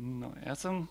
No, 0.00 0.32
ja 0.40 0.56
som 0.56 0.88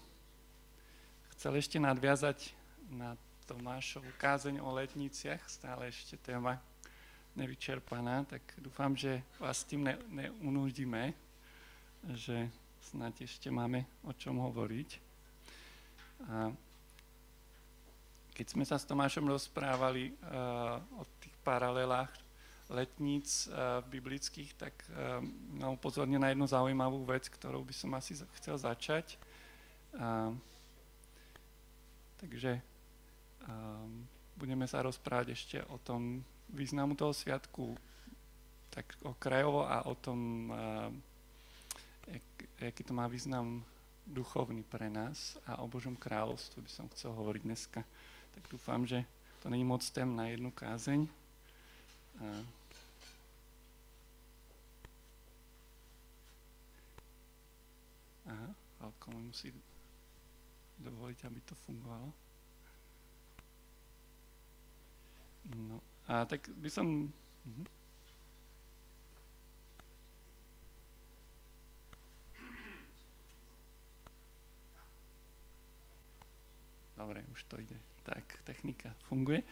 chcel 1.33 1.57
ešte 1.57 1.81
nadviazať 1.81 2.53
na 2.93 3.17
Tomášovú 3.49 4.13
kázeň 4.21 4.61
o 4.61 4.69
letniciach, 4.69 5.41
stále 5.49 5.89
ešte 5.89 6.13
téma 6.21 6.61
nevyčerpaná, 7.33 8.29
tak 8.29 8.45
dúfam, 8.61 8.93
že 8.93 9.25
vás 9.41 9.65
tým 9.65 9.89
ne, 9.89 9.97
neunúdime, 10.13 11.17
že 12.13 12.53
snáď 12.85 13.25
ešte 13.25 13.49
máme 13.49 13.81
o 14.05 14.13
čom 14.13 14.37
hovoriť. 14.45 14.89
A 16.29 16.53
keď 18.37 18.45
sme 18.45 18.61
sa 18.61 18.77
s 18.77 18.85
Tomášom 18.85 19.25
rozprávali 19.25 20.13
uh, 20.13 20.77
o 21.01 21.03
tých 21.17 21.33
paralelách 21.41 22.13
letníc 22.69 23.49
uh, 23.49 23.81
biblických, 23.89 24.53
tak 24.53 24.73
uh, 24.93 25.19
nám 25.57 25.75
upozornil 25.75 26.21
na 26.21 26.29
jednu 26.29 26.45
zaujímavú 26.45 27.01
vec, 27.05 27.25
ktorou 27.25 27.65
by 27.65 27.73
som 27.73 27.89
asi 27.97 28.13
chcel 28.37 28.55
začať. 28.57 29.17
Uh, 29.97 30.37
takže 32.21 32.61
budeme 34.37 34.67
sa 34.69 34.83
rozprávať 34.83 35.27
ešte 35.33 35.57
o 35.71 35.79
tom 35.81 36.21
významu 36.53 36.93
toho 36.93 37.15
sviatku, 37.15 37.73
tak 38.69 38.85
okrajovo 39.01 39.65
a 39.65 39.87
o 39.89 39.95
tom, 39.95 40.51
aký 42.61 42.83
to 42.83 42.93
má 42.93 43.07
význam 43.07 43.63
duchovný 44.05 44.61
pre 44.61 44.91
nás 44.91 45.39
a 45.47 45.63
o 45.63 45.65
Božom 45.65 45.95
kráľovstve 45.95 46.61
by 46.61 46.69
som 46.69 46.85
chcel 46.93 47.15
hovoriť 47.15 47.41
dneska. 47.41 47.81
Tak 48.35 48.43
dúfam, 48.51 48.85
že 48.85 49.01
to 49.41 49.49
není 49.49 49.63
moc 49.63 49.81
tém 49.89 50.11
na 50.13 50.27
jednu 50.27 50.51
kázeň. 50.51 51.07
Mi 59.09 59.21
musí 59.29 59.53
dovoliť, 60.79 61.19
aby 61.25 61.39
to 61.43 61.55
fungovalo. 61.67 62.07
No, 65.49 65.81
a 66.07 66.25
tak 66.25 66.49
by 66.49 66.69
som... 66.69 67.09
Uh-huh. 67.45 67.67
Dobre, 76.99 77.23
už 77.31 77.43
to 77.47 77.55
ide. 77.57 77.79
Tak, 78.03 78.43
technika 78.43 78.91
funguje. 79.07 79.43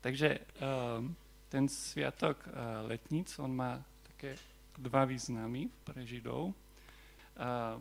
Takže 0.00 0.38
um, 0.38 1.16
ten 1.48 1.68
sviatok 1.68 2.44
uh, 2.46 2.84
letníc, 2.88 3.38
on 3.38 3.56
má 3.56 3.80
také 4.02 4.36
dva 4.76 5.04
významy 5.04 5.68
pre 5.84 6.06
Židov. 6.06 6.52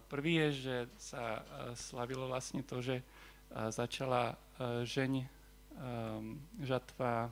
Prvý 0.07 0.39
je, 0.47 0.49
že 0.51 0.75
sa 0.95 1.43
slavilo 1.75 2.31
vlastne 2.31 2.63
to, 2.63 2.79
že 2.79 3.03
začala 3.51 4.39
žeň 4.87 5.27
žatva 6.63 7.27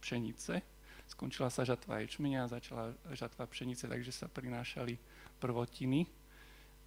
pšenice. 0.00 0.64
Skončila 1.04 1.52
sa 1.52 1.68
žatva 1.68 2.00
ječmenia 2.00 2.48
a 2.48 2.52
začala 2.56 2.96
žatva 3.12 3.44
pšenice, 3.44 3.84
takže 3.84 4.12
sa 4.12 4.26
prinášali 4.32 4.96
prvotiny. 5.36 6.08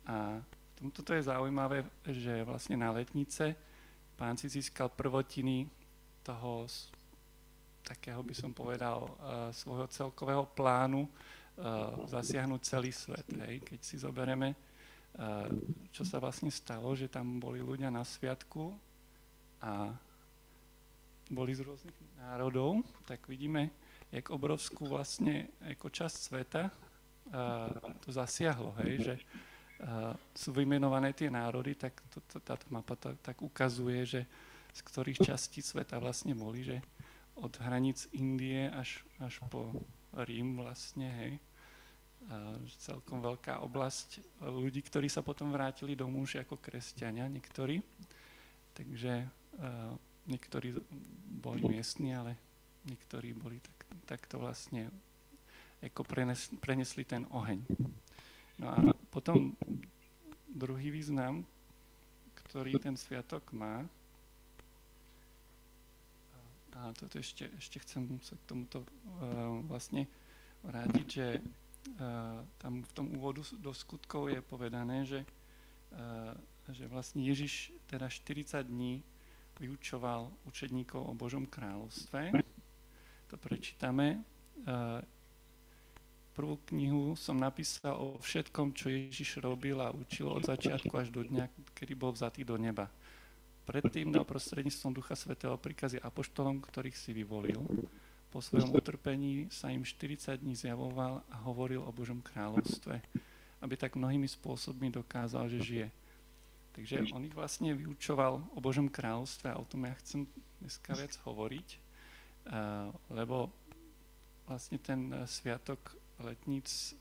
A 0.10 0.42
toto 0.90 1.14
je 1.14 1.22
zaujímavé, 1.22 1.86
že 2.10 2.42
vlastne 2.42 2.74
na 2.74 2.90
letnice 2.90 3.54
pán 4.18 4.34
si 4.34 4.50
získal 4.50 4.90
prvotiny 4.90 5.70
toho 6.26 6.66
takého 7.86 8.20
by 8.20 8.34
som 8.36 8.52
povedal 8.52 9.08
svojho 9.56 9.88
celkového 9.88 10.44
plánu 10.52 11.08
zasiahnuť 12.06 12.62
celý 12.62 12.94
svet. 12.94 13.26
Hej. 13.34 13.66
Keď 13.66 13.80
si 13.82 13.96
zoberieme, 13.98 14.54
uh, 14.54 15.50
čo 15.90 16.06
sa 16.06 16.22
vlastne 16.22 16.54
stalo, 16.54 16.94
že 16.94 17.10
tam 17.10 17.42
boli 17.42 17.62
ľudia 17.62 17.90
na 17.90 18.06
sviatku 18.06 18.74
a 19.62 19.90
boli 21.28 21.52
z 21.58 21.66
rôznych 21.66 21.98
národov, 22.22 22.86
tak 23.04 23.26
vidíme, 23.26 23.74
jak 24.14 24.32
obrovskú 24.32 24.88
vlastne 24.88 25.52
ako 25.66 25.92
časť 25.92 26.16
sveta 26.16 26.64
uh, 26.70 27.74
to 28.06 28.14
zasiahlo, 28.14 28.72
hej, 28.86 28.96
že 29.04 29.16
sú 30.34 30.50
vymenované 30.58 31.14
tie 31.14 31.30
národy, 31.30 31.78
tak 31.78 31.94
to, 32.10 32.18
to, 32.26 32.42
táto 32.42 32.66
mapa 32.74 32.98
to, 32.98 33.14
tak 33.22 33.38
ukazuje, 33.46 34.02
že 34.10 34.22
z 34.74 34.82
ktorých 34.82 35.22
častí 35.22 35.62
sveta 35.62 36.02
vlastne 36.02 36.34
boli, 36.34 36.66
že 36.66 36.82
od 37.38 37.54
hraníc 37.62 38.10
Indie 38.18 38.74
až, 38.74 39.06
až 39.22 39.38
po 39.54 39.70
Rím 40.26 40.58
vlastne, 40.62 41.08
hej 41.10 41.34
celkom 42.82 43.24
veľká 43.24 43.64
oblasť 43.64 44.42
ľudí, 44.44 44.82
ktorí 44.84 45.08
sa 45.08 45.24
potom 45.24 45.54
vrátili 45.54 45.96
domov 45.96 46.28
už 46.28 46.44
ako 46.44 46.60
kresťania, 46.60 47.30
niektorí. 47.30 47.80
Takže 48.76 49.24
uh, 49.24 49.94
niektorí 50.28 50.76
boli 51.40 51.62
miestni, 51.66 52.14
ale 52.14 52.36
niektorí 52.86 53.32
boli 53.32 53.64
tak, 53.64 53.80
takto 54.18 54.42
vlastne 54.42 54.92
ako 55.80 56.04
prenes, 56.04 56.50
prenesli 56.60 57.06
ten 57.06 57.24
oheň. 57.32 57.64
No 58.58 58.66
a 58.74 58.78
potom 59.14 59.54
druhý 60.50 60.90
význam, 60.90 61.46
ktorý 62.48 62.82
ten 62.82 62.98
sviatok 62.98 63.54
má, 63.54 63.86
a 66.78 66.94
toto 66.94 67.18
ešte, 67.18 67.50
ešte 67.58 67.82
chcem 67.82 68.22
sa 68.22 68.38
k 68.38 68.44
tomuto 68.46 68.86
uh, 68.86 69.62
vlastne 69.66 70.06
vrátiť, 70.62 71.08
že 71.08 71.42
tam 72.60 72.84
v 72.84 72.92
tom 72.92 73.08
úvodu 73.16 73.42
do 73.58 73.72
skutkov 73.72 74.28
je 74.28 74.42
povedané, 74.44 75.08
že, 75.08 75.24
že 76.68 76.86
vlastne 76.92 77.24
Ježiš 77.24 77.72
teda 77.88 78.12
40 78.12 78.68
dní 78.68 79.00
vyučoval 79.58 80.30
učedníkov 80.46 81.00
o 81.00 81.14
Božom 81.16 81.48
kráľovstve. 81.48 82.36
To 83.32 83.36
prečítame. 83.40 84.22
Prvú 86.38 86.62
knihu 86.70 87.18
som 87.18 87.40
napísal 87.42 87.98
o 87.98 88.22
všetkom, 88.22 88.78
čo 88.78 88.94
Ježiš 88.94 89.42
robil 89.42 89.82
a 89.82 89.90
učil 89.90 90.30
od 90.30 90.46
začiatku 90.46 90.94
až 90.94 91.10
do 91.10 91.26
dňa, 91.26 91.50
kedy 91.74 91.98
bol 91.98 92.14
vzatý 92.14 92.46
do 92.46 92.62
neba. 92.62 92.92
Predtým 93.68 94.16
dal 94.16 94.24
prostredníctvom 94.24 94.96
Ducha 94.96 95.20
Svetého 95.20 95.60
príkazy 95.60 96.00
apoštolom, 96.00 96.64
ktorých 96.64 96.96
si 96.96 97.12
vyvolil 97.12 97.68
po 98.32 98.44
svojom 98.44 98.76
utrpení 98.76 99.48
sa 99.48 99.72
im 99.72 99.88
40 99.88 100.40
dní 100.44 100.56
zjavoval 100.56 101.24
a 101.32 101.36
hovoril 101.48 101.80
o 101.84 101.92
Božom 101.96 102.20
kráľovstve, 102.20 103.00
aby 103.64 103.74
tak 103.80 103.96
mnohými 103.96 104.28
spôsobmi 104.28 104.92
dokázal, 104.92 105.48
že 105.48 105.64
žije. 105.64 105.88
Takže 106.76 107.10
on 107.16 107.24
ich 107.26 107.34
vlastne 107.34 107.74
vyučoval 107.74 108.44
o 108.54 108.60
Božom 108.60 108.92
kráľovstve 108.92 109.52
a 109.52 109.60
o 109.60 109.66
tom 109.66 109.88
ja 109.88 109.96
chcem 110.04 110.28
dneska 110.60 110.94
viac 110.94 111.16
hovoriť, 111.24 111.68
lebo 113.10 113.52
vlastne 114.46 114.78
ten 114.80 115.12
sviatok 115.26 115.96
letníc 116.22 116.96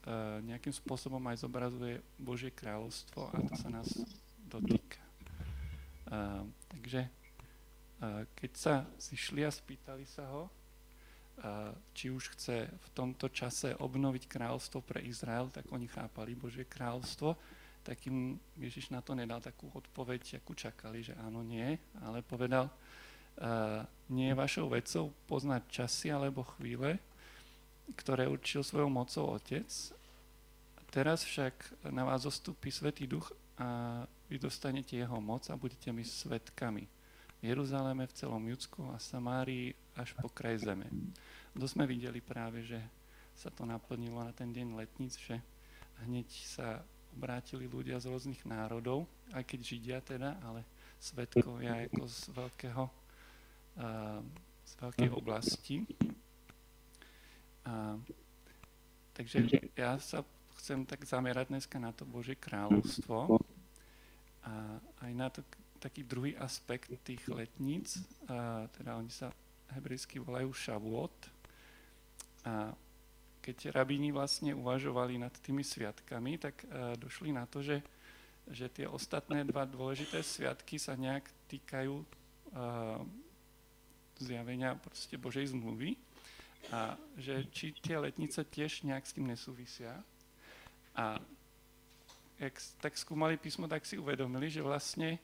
nejakým 0.46 0.72
spôsobom 0.72 1.20
aj 1.30 1.42
zobrazuje 1.42 2.00
Božie 2.16 2.54
kráľovstvo 2.54 3.34
a 3.34 3.36
to 3.44 3.54
sa 3.54 3.68
nás 3.70 3.86
dotýka. 4.46 5.05
Takže 6.68 7.10
keď 8.36 8.52
sa 8.56 8.84
zišli 9.00 9.42
a 9.42 9.50
spýtali 9.50 10.04
sa 10.04 10.28
ho, 10.28 10.52
či 11.92 12.08
už 12.08 12.32
chce 12.36 12.64
v 12.64 12.88
tomto 12.96 13.28
čase 13.28 13.76
obnoviť 13.76 14.24
kráľstvo 14.24 14.80
pre 14.80 15.04
Izrael, 15.04 15.52
tak 15.52 15.68
oni 15.68 15.84
chápali 15.88 16.32
Božie 16.32 16.64
kráľstvo, 16.64 17.36
tak 17.84 18.02
im 18.08 18.40
Ježiš 18.56 18.90
na 18.90 19.04
to 19.04 19.14
nedal 19.14 19.38
takú 19.38 19.70
odpoveď, 19.70 20.40
akú 20.40 20.56
čakali, 20.56 21.04
že 21.06 21.14
áno, 21.22 21.44
nie, 21.44 21.78
ale 22.02 22.24
povedal, 22.24 22.72
nie 24.08 24.32
je 24.32 24.40
vašou 24.40 24.72
vecou 24.72 25.12
poznať 25.28 25.62
časy 25.68 26.08
alebo 26.08 26.42
chvíle, 26.56 26.98
ktoré 27.94 28.26
určil 28.26 28.64
svojou 28.64 28.88
mocou 28.88 29.36
Otec. 29.36 29.68
Teraz 30.90 31.20
však 31.22 31.84
na 31.92 32.08
vás 32.08 32.24
zostupí 32.24 32.72
Svetý 32.72 33.04
Duch 33.04 33.28
a 33.60 34.02
vy 34.26 34.36
dostanete 34.38 34.98
jeho 34.98 35.18
moc 35.22 35.46
a 35.50 35.58
budete 35.58 35.92
mi 35.94 36.02
svetkami 36.02 36.84
v 37.38 37.42
Jeruzaleme, 37.44 38.08
v 38.08 38.16
celom 38.16 38.42
Judsku 38.42 38.82
a 38.90 38.98
Samárii 38.98 39.76
až 39.94 40.16
po 40.16 40.28
kraj 40.32 40.64
zeme. 40.64 40.88
To 41.56 41.64
sme 41.68 41.88
videli 41.88 42.20
práve, 42.20 42.64
že 42.64 42.80
sa 43.36 43.52
to 43.52 43.68
naplnilo 43.68 44.24
na 44.24 44.32
ten 44.32 44.52
deň 44.52 44.76
letníc, 44.76 45.20
že 45.20 45.40
hneď 46.04 46.28
sa 46.44 46.80
obrátili 47.16 47.64
ľudia 47.64 47.96
z 47.96 48.12
rôznych 48.12 48.44
národov, 48.44 49.08
aj 49.32 49.44
keď 49.44 49.60
Židia 49.64 49.98
teda, 50.04 50.36
ale 50.44 50.64
svetkovia 51.00 51.88
ako 51.88 52.04
z 52.08 52.20
veľkého, 52.32 52.84
z 54.64 54.72
veľkej 54.80 55.10
oblasti. 55.12 55.84
Uh, 57.66 57.98
takže 59.16 59.48
ja 59.74 59.98
sa 59.98 60.22
chcem 60.60 60.86
tak 60.86 61.02
zamerať 61.02 61.50
dneska 61.50 61.76
na 61.82 61.90
to 61.90 62.06
Božie 62.06 62.38
kráľovstvo 62.38 63.42
a 64.46 64.78
aj 65.02 65.12
na 65.12 65.28
to 65.28 65.42
taký 65.82 66.06
druhý 66.06 66.38
aspekt 66.38 66.88
tých 67.02 67.22
letníc, 67.28 68.00
uh, 68.30 68.64
teda 68.78 68.96
oni 68.96 69.10
sa 69.10 69.34
hebrejsky 69.74 70.22
volajú 70.22 70.54
šavuot. 70.54 71.16
A 72.46 72.70
keď 73.42 73.74
rabíni 73.74 74.14
vlastne 74.14 74.54
uvažovali 74.54 75.18
nad 75.18 75.34
tými 75.42 75.66
sviatkami, 75.66 76.38
tak 76.38 76.62
uh, 76.66 76.94
došli 76.94 77.34
na 77.34 77.44
to, 77.44 77.60
že, 77.60 77.82
že 78.46 78.70
tie 78.70 78.86
ostatné 78.86 79.42
dva 79.42 79.66
dôležité 79.66 80.22
sviatky 80.22 80.78
sa 80.78 80.94
nejak 80.94 81.26
týkajú 81.50 81.94
uh, 81.98 83.02
zjavenia 84.22 84.78
proste 84.80 85.20
Božej 85.20 85.52
zmluvy 85.52 85.98
a 86.72 86.98
že 87.20 87.46
či 87.54 87.70
tie 87.78 88.00
letnice 88.00 88.42
tiež 88.42 88.82
nejak 88.82 89.04
s 89.06 89.14
tým 89.14 89.26
nesúvisia. 89.28 90.02
Jak 92.36 92.54
tak 92.84 92.94
skúmali 93.00 93.40
písmo, 93.40 93.64
tak 93.64 93.88
si 93.88 93.96
uvedomili, 93.96 94.52
že 94.52 94.60
vlastne 94.60 95.16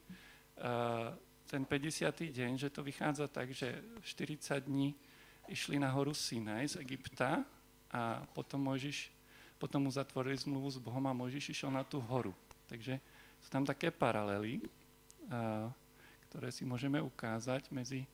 uh, 0.57 1.13
ten 1.45 1.61
50. 1.69 2.33
deň, 2.33 2.57
že 2.57 2.73
to 2.73 2.81
vychádza 2.81 3.29
tak, 3.29 3.53
že 3.53 3.85
40 4.01 4.65
dní 4.65 4.97
išli 5.45 5.77
na 5.77 5.93
horu 5.93 6.17
Sinaj 6.17 6.73
z 6.73 6.77
Egypta 6.81 7.45
a 7.93 8.25
potom 8.33 8.65
Mojžiš, 8.65 9.13
potom 9.61 9.85
mu 9.85 9.91
zatvorili 9.93 10.41
zmluvu 10.41 10.73
s 10.73 10.81
Bohom 10.81 11.05
a 11.05 11.13
Mojžiš 11.13 11.53
išiel 11.53 11.69
na 11.69 11.85
tú 11.85 12.01
horu. 12.01 12.33
Takže 12.65 12.97
sú 13.45 13.49
tam 13.53 13.69
také 13.69 13.93
paralely, 13.93 14.65
uh, 15.29 15.69
ktoré 16.33 16.49
si 16.49 16.65
môžeme 16.65 16.97
ukázať 16.97 17.69
medzi 17.69 18.09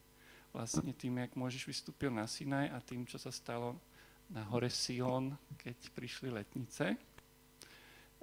vlastne 0.51 0.91
tým, 0.91 1.23
jak 1.23 1.39
Mojžiš 1.39 1.71
vystúpil 1.71 2.11
na 2.11 2.27
Sinaj 2.27 2.75
a 2.75 2.83
tým, 2.83 3.07
čo 3.07 3.15
sa 3.15 3.31
stalo 3.31 3.79
na 4.27 4.43
hore 4.51 4.67
Sion, 4.67 5.39
keď 5.55 5.77
prišli 5.95 6.35
letnice. 6.35 6.99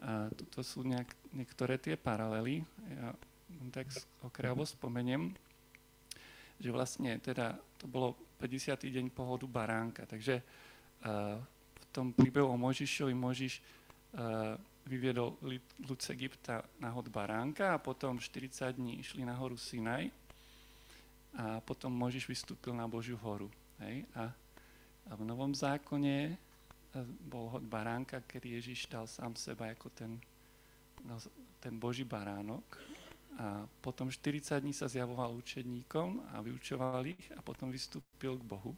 A 0.04 0.28
toto 0.34 0.60
sú 0.66 0.84
nejak, 0.84 1.08
niektoré 1.32 1.80
tie 1.80 1.96
paralely. 1.96 2.66
Ja 2.92 3.16
tak 3.72 3.88
okrajovo 4.24 4.64
spomeniem, 4.68 5.32
že 6.60 6.70
vlastne 6.72 7.20
teda 7.20 7.56
to 7.80 7.88
bolo 7.88 8.16
50. 8.40 8.88
deň 8.88 9.06
pohodu 9.12 9.48
baránka, 9.48 10.08
takže 10.08 10.40
uh, 10.40 11.40
v 11.76 11.86
tom 11.92 12.12
príbehu 12.12 12.52
o 12.52 12.60
Mojžišovi 12.60 13.16
Mojžiš 13.16 13.54
uh, 13.60 14.56
vyviedol 14.86 15.36
ľud 15.82 16.00
z 16.00 16.08
Egypta 16.14 16.62
na 16.78 16.94
hod 16.94 17.10
baránka 17.10 17.74
a 17.74 17.82
potom 17.82 18.22
40 18.22 18.76
dní 18.78 19.02
išli 19.02 19.26
na 19.26 19.34
horu 19.34 19.58
Sinaj 19.58 20.12
a 21.36 21.60
potom 21.60 21.92
Mojžiš 21.92 22.32
vystúpil 22.32 22.72
na 22.72 22.88
Božiu 22.88 23.20
horu. 23.20 23.52
Hej? 23.84 24.08
A, 24.16 24.32
a 25.10 25.12
v 25.20 25.24
Novom 25.28 25.52
zákone 25.52 26.32
e, 26.32 26.34
bol 27.04 27.52
hod 27.52 27.68
baránka, 27.68 28.24
kedy 28.24 28.62
Ježiš 28.62 28.88
dal 28.88 29.10
sám 29.10 29.36
seba 29.36 29.68
ako 29.74 29.92
ten, 29.92 30.16
no, 31.04 31.20
ten 31.60 31.76
Boží 31.76 32.08
baránok. 32.08 32.64
A 33.36 33.68
potom 33.84 34.08
40 34.08 34.64
dní 34.64 34.72
sa 34.72 34.88
zjavoval 34.88 35.36
učedníkom 35.36 36.24
a 36.32 36.40
vyučoval 36.40 37.04
ich 37.04 37.26
a 37.36 37.44
potom 37.44 37.68
vystúpil 37.68 38.40
k 38.40 38.48
Bohu 38.48 38.72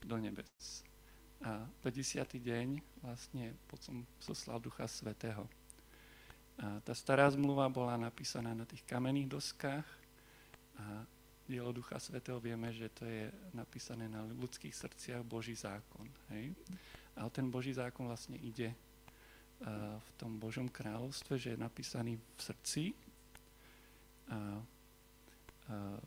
do 0.00 0.16
nebes. 0.16 0.80
A 1.44 1.68
50. 1.84 2.24
deň 2.40 2.80
vlastne 3.04 3.52
potom 3.68 4.08
soslal 4.16 4.56
Ducha 4.56 4.88
Svetého. 4.88 5.44
A 6.58 6.80
tá 6.80 6.96
stará 6.96 7.28
zmluva 7.30 7.68
bola 7.68 7.94
napísaná 8.00 8.56
na 8.56 8.64
tých 8.64 8.82
kamenných 8.88 9.30
doskách 9.30 9.86
a 10.80 11.04
dielo 11.48 11.72
Ducha 11.72 11.96
Svetého 11.96 12.36
vieme, 12.36 12.68
že 12.68 12.92
to 12.92 13.08
je 13.08 13.32
napísané 13.56 14.04
na 14.04 14.20
ľudských 14.28 14.76
srdciach 14.76 15.24
Boží 15.24 15.56
zákon. 15.56 16.04
Hej? 16.36 16.52
A 17.16 17.26
ten 17.32 17.48
Boží 17.48 17.72
zákon 17.72 18.04
vlastne 18.04 18.36
ide 18.36 18.70
uh, 18.70 19.96
v 19.96 20.10
tom 20.20 20.36
Božom 20.36 20.68
kráľovstve, 20.68 21.40
že 21.40 21.56
je 21.56 21.58
napísaný 21.58 22.20
v 22.20 22.40
srdci. 22.44 22.82
A, 24.28 24.60
uh, 24.60 25.98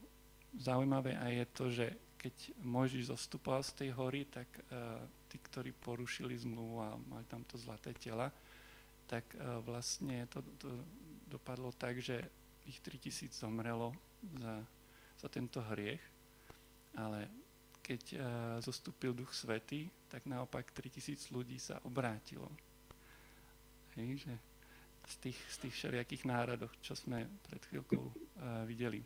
zaujímavé 0.61 1.17
aj 1.17 1.31
je 1.33 1.45
to, 1.57 1.65
že 1.73 1.88
keď 2.21 2.35
Mojžiš 2.61 3.09
zostupoval 3.09 3.65
z 3.65 3.73
tej 3.81 3.89
hory, 3.97 4.29
tak 4.29 4.45
uh, 4.45 5.01
tí, 5.25 5.41
ktorí 5.41 5.73
porušili 5.73 6.38
zmluvu 6.38 6.75
a 6.77 6.93
mali 7.09 7.25
tam 7.25 7.41
to 7.49 7.57
zlaté 7.57 7.97
tela, 7.97 8.29
tak 9.09 9.25
uh, 9.41 9.57
vlastne 9.65 10.29
to, 10.29 10.45
to 10.61 10.69
dopadlo 11.25 11.73
tak, 11.73 11.97
že 11.97 12.21
ich 12.69 12.77
3000 12.77 13.33
zomrelo 13.33 13.89
za 14.38 14.61
za 15.21 15.29
tento 15.29 15.62
hriech, 15.62 16.01
ale 16.97 17.29
keď 17.85 18.01
uh, 18.13 18.19
zostúpil 18.57 19.13
Duch 19.13 19.33
Svety, 19.33 19.85
tak 20.09 20.25
naopak 20.25 20.73
3000 20.73 21.29
ľudí 21.29 21.62
sa 21.62 21.77
obrátilo. 21.85 22.50
Hej, 23.94 24.25
že 24.25 24.33
z 25.06 25.15
tých, 25.29 25.39
z 25.50 25.57
tých 25.68 25.73
všelijakých 25.77 26.23
náradoch, 26.25 26.73
čo 26.81 26.97
sme 26.97 27.29
pred 27.45 27.62
chvíľkou 27.69 28.01
uh, 28.01 28.13
videli. 28.65 29.06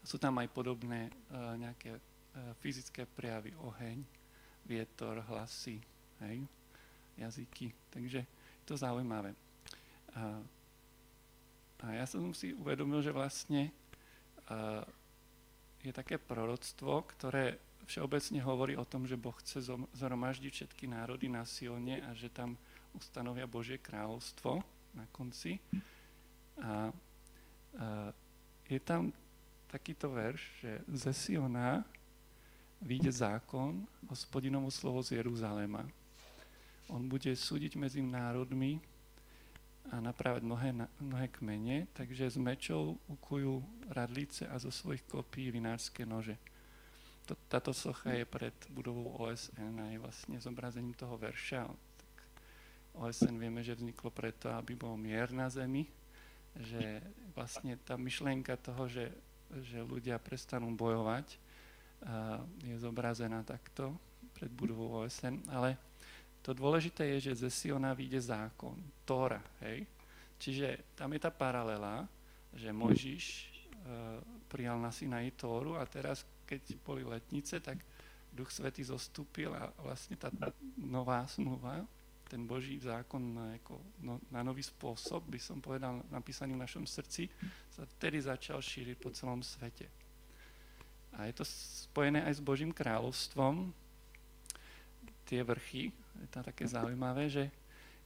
A 0.00 0.04
sú 0.08 0.16
tam 0.16 0.40
aj 0.40 0.48
podobné 0.52 1.12
uh, 1.32 1.52
nejaké 1.56 2.00
fyzické 2.62 3.02
prejavy, 3.02 3.50
oheň, 3.58 3.98
vietor, 4.62 5.18
hlasy, 5.26 5.82
hej, 6.22 6.46
jazyky. 7.18 7.74
Takže 7.90 8.22
je 8.22 8.64
to 8.64 8.78
zaujímavé. 8.78 9.34
A, 10.14 10.38
a 11.82 11.86
ja 11.98 12.06
som 12.06 12.30
si 12.30 12.54
uvedomil, 12.54 13.02
že 13.02 13.10
vlastne 13.10 13.74
je 15.82 15.92
také 15.94 16.18
proroctvo, 16.18 17.06
ktoré 17.16 17.60
všeobecne 17.88 18.40
hovorí 18.44 18.74
o 18.76 18.84
tom, 18.84 19.08
že 19.08 19.16
Boh 19.16 19.32
chce 19.40 19.64
zhromaždiť 19.96 20.52
všetky 20.52 20.84
národy 20.90 21.32
na 21.32 21.48
Sione 21.48 22.04
a 22.04 22.12
že 22.12 22.28
tam 22.28 22.60
ustanovia 22.92 23.48
Božie 23.48 23.80
kráľovstvo 23.80 24.60
na 24.92 25.04
konci. 25.08 25.56
A, 26.60 26.60
a 26.60 28.12
je 28.68 28.80
tam 28.84 29.08
takýto 29.72 30.12
verš, 30.12 30.42
že 30.60 30.72
ze 30.88 31.12
Siona 31.16 31.84
vyjde 32.84 33.12
zákon, 33.12 33.88
hospodinovo 34.08 34.68
slovo 34.68 35.00
z 35.00 35.20
Jeruzalema. 35.20 35.84
On 36.88 37.04
bude 37.04 37.32
súdiť 37.32 37.76
medzi 37.76 38.00
národmi 38.00 38.80
a 39.88 40.00
napravať 40.00 40.44
mnohé, 40.44 40.70
mnohé 41.00 41.26
kmene, 41.32 41.88
takže 41.96 42.28
s 42.28 42.36
mečou 42.36 43.00
ukujú 43.08 43.64
radlice 43.88 44.44
a 44.44 44.60
zo 44.60 44.68
svojich 44.68 45.04
kopí 45.08 45.48
vinárske 45.48 46.04
nože. 46.04 46.36
Táto 47.48 47.76
socha 47.76 48.12
je 48.16 48.24
pred 48.24 48.56
budovou 48.72 49.20
OSN 49.20 49.84
a 49.84 49.92
je 49.92 50.00
vlastne 50.00 50.36
zobrazením 50.40 50.96
toho 50.96 51.20
verša. 51.20 51.68
Tak 51.72 52.12
OSN 53.04 53.36
vieme, 53.36 53.60
že 53.60 53.76
vzniklo 53.76 54.08
preto, 54.08 54.48
aby 54.48 54.72
bol 54.72 54.96
mier 54.96 55.28
na 55.32 55.52
zemi, 55.52 55.84
že 56.56 57.04
vlastne 57.36 57.76
tá 57.84 58.00
myšlienka 58.00 58.56
toho, 58.56 58.88
že, 58.88 59.12
že 59.60 59.84
ľudia 59.84 60.16
prestanú 60.16 60.72
bojovať, 60.72 61.36
je 62.64 62.74
zobrazená 62.78 63.42
takto 63.42 63.92
pred 64.32 64.48
budovou 64.54 65.02
OSN, 65.02 65.42
ale 65.50 65.74
to 66.48 66.56
dôležité 66.56 67.04
je, 67.12 67.28
že 67.28 67.44
ze 67.44 67.50
Siona 67.52 67.92
vyjde 67.92 68.32
zákon, 68.32 68.72
Tóra, 69.04 69.44
hej? 69.60 69.84
Čiže 70.40 70.96
tam 70.96 71.12
je 71.12 71.20
tá 71.20 71.28
paralela, 71.28 72.08
že 72.56 72.72
Mojžiš 72.72 73.24
uh, 73.84 74.16
prijal 74.48 74.80
na 74.80 74.88
Sinaji 74.88 75.36
Tóru 75.36 75.76
a 75.76 75.84
teraz, 75.84 76.24
keď 76.48 76.72
boli 76.80 77.04
letnice, 77.04 77.60
tak 77.60 77.84
Duch 78.32 78.48
Svetý 78.48 78.80
zostúpil 78.80 79.52
a 79.52 79.68
vlastne 79.84 80.16
tá 80.16 80.32
nová 80.80 81.28
smluva, 81.28 81.84
ten 82.32 82.48
Boží 82.48 82.80
zákon 82.80 83.20
na, 83.20 83.52
ako, 83.60 83.76
no, 84.00 84.16
na 84.32 84.40
nový 84.40 84.64
spôsob, 84.64 85.28
by 85.28 85.36
som 85.36 85.60
povedal, 85.60 86.00
napísaný 86.08 86.56
v 86.56 86.64
našom 86.64 86.88
srdci, 86.88 87.28
sa 87.68 87.84
vtedy 87.84 88.24
začal 88.24 88.64
šíriť 88.64 88.96
po 88.96 89.12
celom 89.12 89.44
svete. 89.44 89.84
A 91.12 91.28
je 91.28 91.36
to 91.36 91.44
spojené 91.92 92.24
aj 92.24 92.40
s 92.40 92.44
Božím 92.44 92.72
kráľovstvom, 92.72 93.68
tie 95.28 95.44
vrchy, 95.44 95.92
je 96.22 96.28
to 96.30 96.40
také 96.42 96.64
zaujímavé, 96.66 97.30
že 97.30 97.50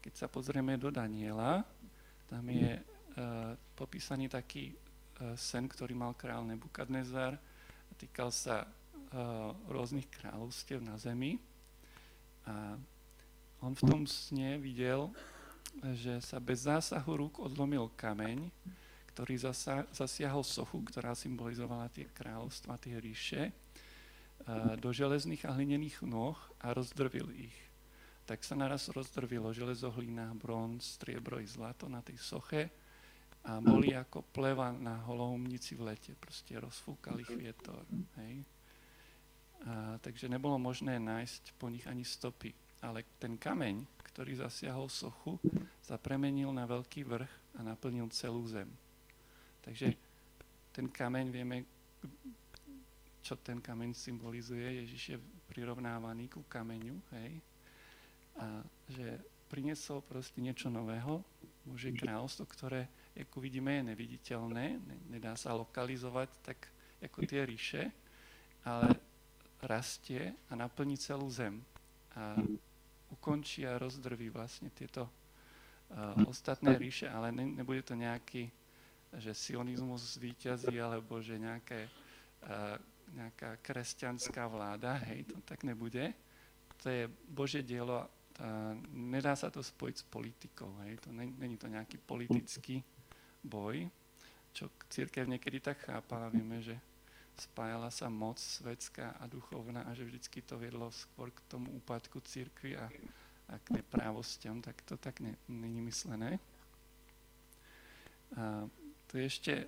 keď 0.02 0.12
sa 0.14 0.26
pozrieme 0.28 0.76
do 0.76 0.90
Daniela, 0.90 1.62
tam 2.26 2.44
je 2.50 2.78
uh, 2.78 3.54
popísaný 3.78 4.28
taký 4.28 4.72
uh, 4.72 5.36
sen, 5.38 5.68
ktorý 5.68 5.94
mal 5.94 6.12
král 6.18 6.42
Nebukadnezar. 6.44 7.38
Týkal 7.96 8.34
sa 8.34 8.66
uh, 8.66 9.54
rôznych 9.70 10.10
kráľovstiev 10.10 10.82
na 10.82 10.98
zemi. 10.98 11.38
A 12.48 12.74
on 13.62 13.78
v 13.78 13.82
tom 13.86 14.02
sne 14.10 14.58
videl, 14.58 15.06
že 15.94 16.18
sa 16.18 16.42
bez 16.42 16.66
zásahu 16.66 17.14
rúk 17.14 17.38
odlomil 17.38 17.86
kameň, 17.94 18.50
ktorý 19.14 19.38
zasa, 19.38 19.86
zasiahol 19.94 20.42
sochu, 20.42 20.82
ktorá 20.90 21.14
symbolizovala 21.14 21.86
tie 21.94 22.10
kráľovstva, 22.10 22.82
tie 22.82 22.98
ríše, 22.98 23.54
do 24.82 24.90
železných 24.90 25.46
a 25.46 25.54
hlinených 25.54 26.02
nôh 26.02 26.34
a 26.58 26.74
rozdrvil 26.74 27.30
ich 27.30 27.54
tak 28.32 28.48
sa 28.48 28.56
naraz 28.56 28.88
rozdrvilo 28.88 29.52
železo, 29.52 29.92
hlína, 29.92 30.32
bronz, 30.32 30.96
striebro 30.96 31.36
i 31.36 31.44
zlato 31.44 31.84
na 31.84 32.00
tej 32.00 32.16
soche 32.16 32.72
a 33.44 33.60
boli 33.60 33.92
ako 33.92 34.24
pleva 34.32 34.72
na 34.72 35.04
holohumnici 35.04 35.76
v 35.76 35.92
lete. 35.92 36.16
Proste 36.16 36.56
rozfúkali 36.56 37.28
vietor. 37.28 37.84
Hej. 38.24 38.40
A, 39.68 40.00
takže 40.00 40.32
nebolo 40.32 40.56
možné 40.56 40.96
nájsť 40.96 41.60
po 41.60 41.68
nich 41.68 41.84
ani 41.84 42.08
stopy. 42.08 42.56
Ale 42.80 43.04
ten 43.20 43.36
kameň, 43.36 43.84
ktorý 44.00 44.40
zasiahol 44.40 44.88
sochu, 44.88 45.36
sa 45.84 46.00
premenil 46.00 46.56
na 46.56 46.64
veľký 46.64 47.04
vrch 47.04 47.60
a 47.60 47.68
naplnil 47.68 48.08
celú 48.16 48.48
zem. 48.48 48.72
Takže 49.60 49.92
ten 50.72 50.88
kameň, 50.88 51.26
vieme, 51.28 51.68
čo 53.20 53.36
ten 53.36 53.60
kameň 53.60 53.92
symbolizuje. 53.92 54.88
Ježiš 54.88 55.02
je 55.14 55.18
prirovnávaný 55.52 56.32
ku 56.32 56.40
kameňu, 56.48 56.96
hej? 57.20 57.51
A 58.38 58.64
že 58.88 59.20
priniesol 59.52 60.00
proste 60.00 60.40
niečo 60.40 60.72
nového, 60.72 61.20
Božie 61.62 61.94
kráľovstvo, 61.94 62.44
ktoré, 62.48 62.90
ako 63.14 63.38
vidíme, 63.38 63.78
je 63.78 63.88
neviditeľné, 63.94 64.80
nedá 65.12 65.36
sa 65.38 65.54
lokalizovať 65.54 66.30
tak 66.42 66.58
ako 66.98 67.18
tie 67.22 67.42
ríše, 67.46 67.82
ale 68.66 68.98
rastie 69.62 70.34
a 70.50 70.58
naplní 70.58 70.98
celú 70.98 71.30
zem. 71.30 71.62
A 72.18 72.34
ukončí 73.14 73.62
a 73.68 73.78
rozdrví 73.78 74.32
vlastne 74.32 74.72
tieto 74.74 75.06
uh, 75.06 76.16
ostatné 76.26 76.74
ríše, 76.74 77.06
ale 77.06 77.30
ne, 77.30 77.46
nebude 77.46 77.84
to 77.84 77.94
nejaký, 77.94 78.50
že 79.20 79.36
sionizmus 79.36 80.16
zvýťazí, 80.18 80.80
alebo 80.80 81.20
že 81.20 81.36
nejaké, 81.38 81.86
uh, 82.48 82.74
nejaká 83.12 83.60
kresťanská 83.60 84.48
vláda, 84.48 84.98
hej, 85.12 85.28
to 85.28 85.36
tak 85.44 85.62
nebude. 85.62 86.10
To 86.82 86.86
je 86.90 87.06
Božie 87.30 87.62
dielo 87.62 88.08
nedá 88.90 89.38
sa 89.38 89.50
to 89.50 89.62
spojiť 89.62 89.96
s 90.02 90.04
politikou. 90.06 90.70
Hej. 90.86 90.98
To 91.06 91.08
není 91.14 91.54
to 91.54 91.70
nejaký 91.70 91.98
politický 92.02 92.82
boj, 93.42 93.86
čo 94.50 94.70
církev 94.90 95.30
niekedy 95.30 95.62
tak 95.62 95.86
chápala. 95.86 96.32
Vieme, 96.32 96.58
že 96.58 96.74
spájala 97.38 97.88
sa 97.88 98.10
moc 98.12 98.36
svetská 98.38 99.16
a 99.18 99.24
duchovná 99.30 99.86
a 99.88 99.94
že 99.94 100.04
vždycky 100.04 100.42
to 100.42 100.58
viedlo 100.58 100.90
skôr 100.92 101.30
k 101.32 101.40
tomu 101.48 101.72
úpadku 101.80 102.20
církvy 102.20 102.76
a, 102.76 102.86
a 103.48 103.54
k 103.62 103.80
neprávostiam, 103.80 104.60
tak 104.60 104.82
to 104.84 104.98
tak 105.00 105.22
ne, 105.22 105.34
není 105.48 105.80
myslené. 105.80 106.36
A 108.36 108.68
to 109.08 109.20
je 109.20 109.24
ešte 109.28 109.52
e, 109.60 109.66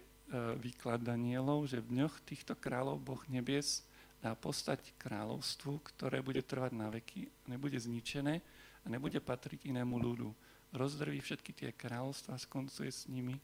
výklad 0.60 1.04
Danielov, 1.04 1.68
že 1.68 1.80
v 1.80 2.00
dňoch 2.00 2.14
týchto 2.24 2.56
kráľov 2.56 3.00
Boh 3.00 3.22
nebies 3.28 3.84
dá 4.24 4.32
postať 4.32 4.92
kráľovstvu, 4.96 5.84
ktoré 5.84 6.24
bude 6.24 6.40
trvať 6.40 6.72
na 6.72 6.88
veky, 6.88 7.28
nebude 7.44 7.76
zničené 7.76 8.40
a 8.84 8.86
nebude 8.92 9.18
patriť 9.18 9.72
inému 9.72 9.96
ľudu. 9.96 10.28
Rozdrví 10.76 11.18
všetky 11.20 11.50
tie 11.56 11.70
kráľovstva, 11.72 12.36
skoncuje 12.36 12.90
s 12.92 13.08
nimi, 13.08 13.40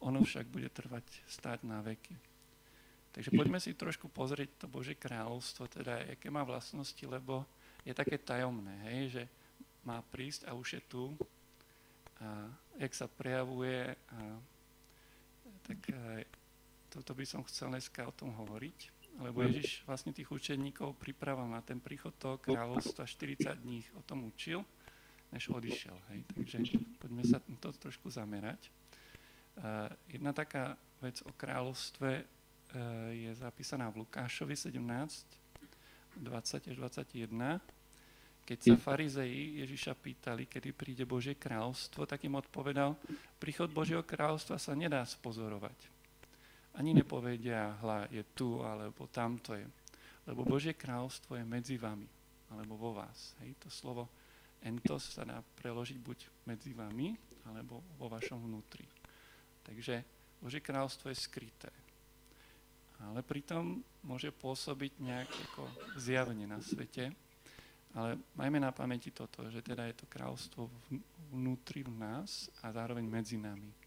ono 0.00 0.20
však 0.20 0.46
bude 0.52 0.68
trvať 0.68 1.04
stáť 1.24 1.64
na 1.64 1.80
veky. 1.80 2.16
Takže 3.16 3.32
poďme 3.32 3.56
si 3.56 3.72
trošku 3.72 4.12
pozrieť 4.12 4.60
to 4.60 4.66
Božie 4.68 4.92
kráľovstvo, 4.92 5.72
teda 5.72 6.04
aké 6.12 6.28
má 6.28 6.44
vlastnosti, 6.44 7.00
lebo 7.00 7.48
je 7.80 7.96
také 7.96 8.20
tajomné, 8.20 8.76
hej, 8.92 9.02
že 9.08 9.22
má 9.80 10.04
prísť 10.12 10.44
a 10.44 10.52
už 10.52 10.76
je 10.76 10.82
tu 10.84 11.16
a 12.20 12.48
jak 12.76 12.92
sa 12.92 13.08
prejavuje, 13.08 13.92
a, 13.92 14.18
tak 15.64 15.78
a, 15.92 16.24
toto 16.92 17.12
by 17.16 17.24
som 17.24 17.44
chcel 17.48 17.72
dneska 17.72 18.04
o 18.04 18.12
tom 18.12 18.32
hovoriť 18.32 18.95
lebo 19.16 19.40
Ježiš 19.44 19.84
vlastne 19.88 20.12
tých 20.12 20.28
učeníkov 20.28 21.00
pripravil 21.00 21.48
na 21.48 21.64
ten 21.64 21.80
príchod 21.80 22.12
toho 22.20 22.36
kráľovstva, 22.36 23.08
40 23.08 23.64
dní 23.64 23.80
o 23.96 24.04
tom 24.04 24.28
učil, 24.28 24.60
než 25.32 25.48
odišiel. 25.48 25.96
Hej. 26.12 26.20
Takže 26.36 26.56
poďme 27.00 27.22
sa 27.24 27.38
to 27.40 27.72
trošku 27.72 28.12
zamerať. 28.12 28.68
Uh, 29.56 29.88
jedna 30.12 30.36
taká 30.36 30.76
vec 31.00 31.24
o 31.24 31.32
kráľovstve 31.32 32.10
uh, 32.20 32.24
je 33.16 33.32
zapísaná 33.32 33.88
v 33.88 34.04
Lukášovi 34.04 34.52
17, 34.52 34.76
20 36.20 36.70
až 36.72 36.76
21. 36.76 37.60
Keď 38.46 38.58
sa 38.62 38.76
farizeji 38.78 39.64
Ježiša 39.64 39.96
pýtali, 39.98 40.46
kedy 40.46 40.70
príde 40.70 41.04
Božie 41.08 41.34
kráľovstvo, 41.34 42.06
tak 42.06 42.22
im 42.28 42.38
odpovedal, 42.38 42.94
príchod 43.42 43.72
Božieho 43.72 44.06
kráľovstva 44.06 44.60
sa 44.60 44.76
nedá 44.76 45.02
spozorovať 45.02 45.95
ani 46.76 46.92
nepovedia, 46.92 47.80
hla, 47.80 48.08
je 48.12 48.22
tu, 48.36 48.60
alebo 48.60 49.08
tamto 49.08 49.56
je. 49.56 49.64
Lebo 50.28 50.44
Božie 50.44 50.76
kráľovstvo 50.76 51.38
je 51.38 51.44
medzi 51.46 51.80
vami, 51.80 52.06
alebo 52.52 52.76
vo 52.76 52.90
vás. 52.92 53.32
Hej, 53.40 53.56
to 53.62 53.68
slovo 53.72 54.08
entos 54.60 55.14
sa 55.14 55.24
dá 55.24 55.38
preložiť 55.40 55.98
buď 56.00 56.18
medzi 56.48 56.76
vami, 56.76 57.16
alebo 57.46 57.80
vo 57.96 58.10
vašom 58.10 58.42
vnútri. 58.42 58.84
Takže 59.62 60.02
Božie 60.42 60.60
kráľovstvo 60.60 61.08
je 61.10 61.18
skryté. 61.18 61.72
Ale 62.96 63.20
pritom 63.20 63.84
môže 64.02 64.32
pôsobiť 64.32 64.92
nejak 65.00 65.30
ako 65.52 65.68
zjavne 66.00 66.48
na 66.48 66.58
svete. 66.64 67.12
Ale 67.96 68.20
majme 68.36 68.60
na 68.60 68.72
pamäti 68.72 69.12
toto, 69.12 69.48
že 69.48 69.64
teda 69.64 69.88
je 69.88 69.96
to 69.96 70.06
kráľovstvo 70.08 70.68
vnútri 71.32 71.80
v 71.80 71.92
nás 71.96 72.52
a 72.60 72.72
zároveň 72.72 73.04
medzi 73.08 73.40
nami. 73.40 73.85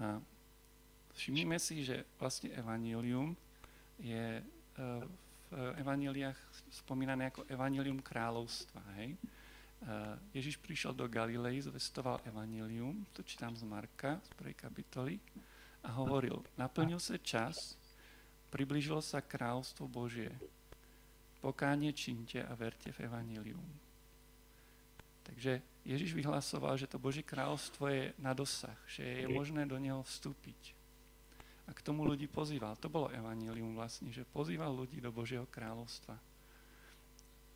A 0.00 0.16
všimnime 1.12 1.60
si, 1.60 1.84
že 1.84 2.08
vlastne 2.16 2.48
evanílium 2.56 3.36
je 4.00 4.40
e, 4.40 4.42
v 5.50 5.74
evaníliách 5.76 6.38
spomínané 6.72 7.28
ako 7.28 7.44
evanílium 7.50 8.00
kráľovstva. 8.00 8.80
Hej? 8.96 9.14
E, 9.14 9.18
Ježiš 10.32 10.56
prišiel 10.56 10.96
do 10.96 11.04
Galilei, 11.04 11.60
zvestoval 11.60 12.24
evanílium, 12.24 13.04
to 13.12 13.20
čítam 13.22 13.52
z 13.52 13.68
Marka, 13.68 14.16
z 14.24 14.30
prvej 14.40 14.56
kapitoly, 14.56 15.14
a 15.80 15.96
hovoril, 15.96 16.44
naplnil 16.60 17.00
sa 17.00 17.16
čas, 17.16 17.76
približilo 18.52 19.00
sa 19.00 19.24
kráľovstvo 19.24 19.88
Božie. 19.88 20.28
Pokánie 21.40 21.96
činte 21.96 22.44
a 22.44 22.52
verte 22.52 22.92
v 22.92 23.08
evanílium. 23.08 23.64
Takže 25.24 25.69
Ježiš 25.84 26.12
vyhlasoval, 26.12 26.76
že 26.76 26.90
to 26.90 27.00
Božie 27.00 27.24
kráľovstvo 27.24 27.88
je 27.88 28.12
na 28.20 28.36
dosah, 28.36 28.76
že 28.84 29.24
je 29.24 29.26
možné 29.32 29.64
do 29.64 29.80
neho 29.80 30.04
vstúpiť. 30.04 30.76
A 31.68 31.72
k 31.72 31.80
tomu 31.80 32.04
ľudí 32.04 32.26
pozýval. 32.26 32.76
To 32.82 32.90
bolo 32.90 33.08
evanílium 33.14 33.78
vlastne, 33.78 34.10
že 34.10 34.26
pozýval 34.28 34.74
ľudí 34.74 34.98
do 34.98 35.14
Božieho 35.14 35.46
kráľovstva. 35.48 36.18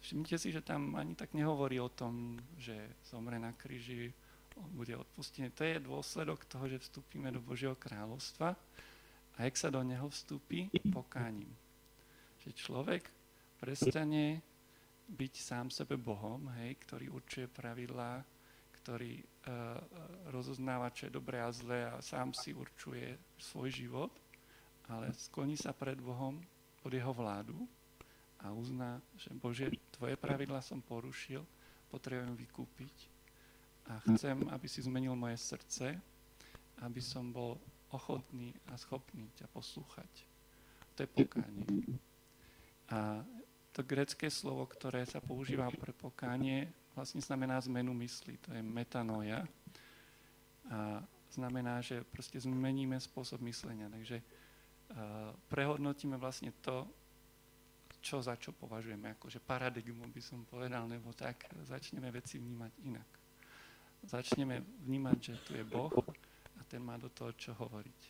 Všimnite 0.01 0.37
si, 0.37 0.53
že 0.53 0.61
tam 0.65 0.95
ani 0.95 1.17
tak 1.17 1.33
nehovorí 1.33 1.81
o 1.81 1.89
tom, 1.89 2.37
že 2.61 2.77
zomre 3.09 3.41
na 3.41 3.57
kríži, 3.57 4.13
bude 4.55 4.95
odpustený. 4.95 5.51
To 5.51 5.63
je 5.67 5.83
dôsledok 5.83 6.47
toho, 6.47 6.71
že 6.71 6.79
vstúpime 6.79 7.33
do 7.35 7.43
Božieho 7.43 7.75
kráľovstva 7.75 8.55
a 9.35 9.39
ak 9.43 9.59
sa 9.59 9.67
do 9.73 9.83
neho 9.83 10.07
vstúpi, 10.07 10.71
pokáním. 10.95 11.51
Že 12.47 12.51
človek 12.55 13.03
prestane 13.59 14.45
byť 15.09 15.35
sám 15.37 15.67
sebe 15.69 16.01
Bohom, 16.01 16.49
hej, 16.61 16.77
ktorý 16.85 17.13
určuje 17.13 17.47
pravidlá, 17.49 18.25
ktorý 18.83 19.21
uh, 19.21 19.81
rozoznáva, 20.29 20.93
čo 20.93 21.09
je 21.09 21.17
dobré 21.17 21.41
a 21.41 21.49
zlé 21.49 21.89
a 21.89 22.01
sám 22.05 22.37
si 22.37 22.53
určuje 22.53 23.17
svoj 23.41 23.73
život, 23.73 24.13
ale 24.89 25.13
skloní 25.17 25.57
sa 25.57 25.73
pred 25.73 25.97
Bohom 25.97 26.41
pod 26.85 26.93
jeho 26.93 27.13
vládu 27.17 27.57
a 28.45 28.53
uzná, 28.53 29.01
že 29.17 29.33
Bože, 29.33 29.73
tvoje 29.89 30.21
pravidlá 30.21 30.61
som 30.61 30.85
porušil, 30.85 31.41
potrebujem 31.89 32.37
vykúpiť 32.37 32.97
a 33.89 34.01
chcem, 34.13 34.37
aby 34.53 34.67
si 34.69 34.85
zmenil 34.85 35.17
moje 35.17 35.41
srdce, 35.41 35.97
aby 36.85 37.01
som 37.01 37.33
bol 37.33 37.57
ochotný 37.93 38.53
a 38.69 38.77
schopný 38.77 39.31
ťa 39.39 39.49
poslúchať. 39.49 40.13
To 40.99 40.99
je 41.05 41.09
pokánie. 41.09 41.97
A 42.93 43.25
to 43.75 43.83
grecké 43.83 44.31
slovo, 44.31 44.71
ktoré 44.71 45.03
sa 45.03 45.19
používa 45.19 45.67
pre 45.75 45.91
pokánie, 45.91 46.71
vlastne 46.95 47.19
znamená 47.19 47.59
zmenu 47.67 47.91
mysli. 48.07 48.39
To 48.47 48.55
je 48.55 48.63
metanoja. 48.63 49.43
A 50.71 51.03
znamená, 51.35 51.83
že 51.83 52.07
proste 52.07 52.39
zmeníme 52.39 52.95
spôsob 53.03 53.43
myslenia. 53.43 53.91
Takže 53.91 54.23
uh, 54.23 55.35
prehodnotíme 55.51 56.15
vlastne 56.15 56.55
to, 56.63 56.87
čo 57.99 58.23
za 58.23 58.39
čo 58.39 58.55
považujeme, 58.55 59.17
akože 59.19 59.43
paradigmu 59.43 60.07
by 60.13 60.23
som 60.23 60.47
povedal, 60.47 60.87
nebo 60.87 61.11
tak 61.17 61.49
začneme 61.67 62.13
veci 62.15 62.39
vnímať 62.39 62.73
inak. 62.85 63.09
Začneme 64.05 64.61
vnímať, 64.85 65.19
že 65.19 65.35
tu 65.41 65.57
je 65.57 65.65
Boh 65.65 65.97
a 66.55 66.61
ten 66.69 66.85
má 66.85 67.01
do 67.01 67.09
toho 67.09 67.33
čo 67.33 67.57
hovoriť. 67.57 68.01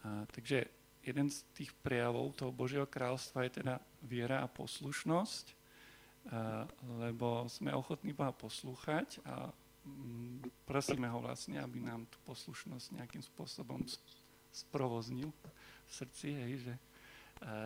A, 0.00 0.24
takže 0.32 0.79
jeden 1.00 1.32
z 1.32 1.42
tých 1.56 1.72
prejavov 1.80 2.36
toho 2.36 2.52
Božieho 2.52 2.84
kráľstva 2.84 3.48
je 3.48 3.62
teda 3.64 3.80
viera 4.04 4.44
a 4.44 4.52
poslušnosť, 4.52 5.56
lebo 7.00 7.48
sme 7.48 7.72
ochotní 7.72 8.12
Boha 8.12 8.30
poslúchať 8.30 9.24
a 9.24 9.48
mm, 9.88 10.68
prosíme 10.68 11.08
ho 11.08 11.18
vlastne, 11.24 11.56
aby 11.56 11.80
nám 11.80 12.04
tú 12.12 12.20
poslušnosť 12.28 13.00
nejakým 13.00 13.24
spôsobom 13.24 13.80
sprovoznil 14.52 15.32
v 15.88 15.90
srdci, 15.90 16.28
hej, 16.36 16.52
že 16.68 16.74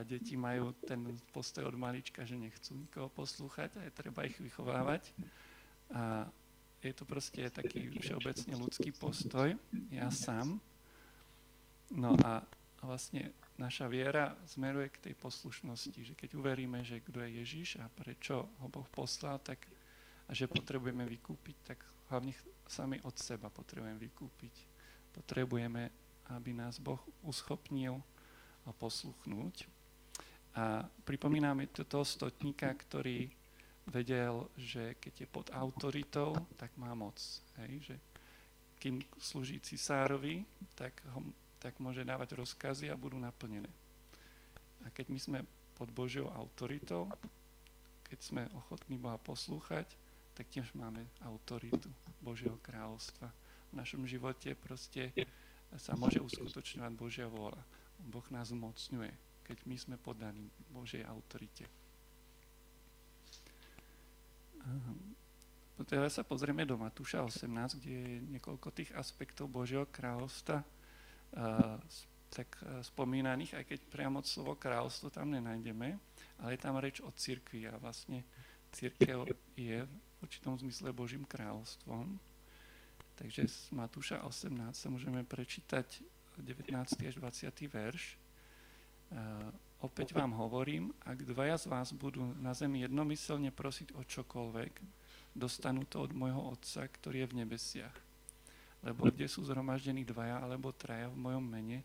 deti 0.07 0.39
majú 0.39 0.71
ten 0.87 1.03
postoj 1.35 1.67
od 1.67 1.75
malička, 1.75 2.23
že 2.23 2.39
nechcú 2.39 2.79
nikoho 2.79 3.11
poslúchať 3.11 3.75
a 3.75 3.81
je 3.83 3.93
treba 3.93 4.23
ich 4.23 4.39
vychovávať. 4.39 5.11
A 5.91 6.31
je 6.79 6.93
to 6.95 7.03
proste 7.03 7.43
taký 7.51 7.91
všeobecne 7.99 8.55
ľudský 8.55 8.95
postoj, 8.95 9.57
ja 9.91 10.09
sám. 10.15 10.63
No 11.91 12.15
a 12.23 12.45
a 12.85 12.93
vlastne 12.93 13.33
naša 13.57 13.89
viera 13.89 14.37
zmeruje 14.45 14.93
k 14.93 15.03
tej 15.09 15.15
poslušnosti, 15.17 16.05
že 16.05 16.13
keď 16.13 16.37
uveríme, 16.37 16.85
že 16.85 17.01
kto 17.01 17.25
je 17.25 17.41
Ježiš 17.41 17.81
a 17.81 17.89
prečo 17.89 18.45
ho 18.61 18.69
Boh 18.69 18.85
poslal, 18.93 19.41
tak 19.41 19.65
a 20.29 20.33
že 20.37 20.49
potrebujeme 20.49 21.05
vykúpiť, 21.09 21.57
tak 21.65 21.79
hlavne 22.13 22.37
sami 22.69 23.01
od 23.05 23.17
seba 23.17 23.49
potrebujeme 23.49 23.97
vykúpiť. 23.97 24.55
Potrebujeme, 25.13 25.93
aby 26.33 26.53
nás 26.53 26.81
Boh 26.81 27.01
uschopnil 27.25 28.01
posluchnúť. 28.81 29.69
A 30.57 30.85
pripomína 31.05 31.53
mi 31.53 31.69
to 31.69 31.85
toho 31.85 32.05
stotníka, 32.05 32.69
ktorý 32.73 33.29
vedel, 33.85 34.49
že 34.57 34.97
keď 34.97 35.15
je 35.25 35.29
pod 35.29 35.47
autoritou, 35.53 36.33
tak 36.57 36.73
má 36.81 36.97
moc. 36.97 37.21
Hej? 37.61 37.93
Že 37.93 37.97
kým 38.81 38.95
slúži 39.21 39.61
cisárovi, 39.61 40.45
tak, 40.73 41.05
ho, 41.13 41.21
tak 41.65 41.81
môže 41.81 42.05
dávať 42.05 42.37
rozkazy 42.37 42.93
a 42.93 43.01
budú 43.01 43.17
naplnené. 43.17 43.73
A 44.85 44.93
keď 44.93 45.09
my 45.09 45.17
sme 45.17 45.39
pod 45.81 45.89
Božiou 45.89 46.29
autoritou, 46.29 47.09
keď 48.05 48.19
sme 48.21 48.43
ochotní 48.53 49.01
Boha 49.01 49.17
poslúchať, 49.17 49.89
tak 50.37 50.45
tiež 50.53 50.77
máme 50.77 51.09
autoritu 51.25 51.89
Božieho 52.21 52.61
kráľovstva. 52.61 53.33
V 53.73 53.75
našom 53.81 54.05
živote 54.05 54.53
proste 54.53 55.09
sa 55.81 55.97
môže 55.97 56.21
uskutočňovať 56.21 56.93
Božia 56.93 57.33
vôľa. 57.33 57.65
Boh 58.13 58.27
nás 58.29 58.53
umocňuje, 58.53 59.17
keď 59.49 59.59
my 59.65 59.77
sme 59.81 59.97
podaní 59.97 60.45
Božej 60.69 61.01
autorite. 61.09 61.65
Teraz 65.89 66.21
sa 66.21 66.29
pozrieme 66.29 66.69
do 66.69 66.77
Matúša 66.77 67.25
18, 67.25 67.81
kde 67.81 67.95
je 67.97 68.15
niekoľko 68.37 68.69
tých 68.69 68.93
aspektov 68.93 69.49
Božieho 69.49 69.89
kráľovstva 69.89 70.61
tak 72.35 72.51
spomínaných, 72.83 73.59
aj 73.59 73.65
keď 73.67 73.81
priamo 73.91 74.19
slovo 74.23 74.59
kráľovstvo 74.59 75.11
tam 75.11 75.31
nenájdeme, 75.31 75.99
ale 76.43 76.49
je 76.55 76.61
tam 76.63 76.75
reč 76.83 76.99
o 76.99 77.11
cirkvi 77.15 77.71
a 77.71 77.79
vlastne 77.79 78.27
církev 78.75 79.31
je 79.55 79.87
v 79.87 79.93
určitom 80.23 80.59
zmysle 80.59 80.91
Božím 80.91 81.23
kráľovstvom. 81.23 82.19
Takže 83.15 83.47
z 83.47 83.59
Matúša 83.71 84.27
18 84.27 84.75
sa 84.75 84.89
môžeme 84.91 85.23
prečítať 85.23 86.03
19. 86.43 86.75
až 86.83 87.15
20. 87.15 87.55
verš. 87.71 88.19
Uh, 89.15 89.55
opäť 89.79 90.11
vám 90.19 90.35
hovorím, 90.35 90.91
ak 91.07 91.23
dvaja 91.23 91.55
z 91.55 91.67
vás 91.71 91.95
budú 91.95 92.35
na 92.43 92.51
zemi 92.51 92.83
jednomyselne 92.83 93.55
prosiť 93.55 93.95
o 93.95 94.03
čokoľvek, 94.03 94.73
dostanú 95.39 95.87
to 95.87 96.03
od 96.03 96.11
môjho 96.11 96.43
Otca, 96.59 96.83
ktorý 96.91 97.23
je 97.23 97.31
v 97.31 97.39
nebesiach. 97.47 97.95
Lebo 98.85 99.09
kde 99.09 99.25
sú 99.25 99.41
zhromaždení 99.49 100.05
dvaja 100.05 100.45
alebo 100.45 100.69
traja 100.71 101.09
v 101.09 101.17
mojom 101.17 101.45
mene, 101.45 101.81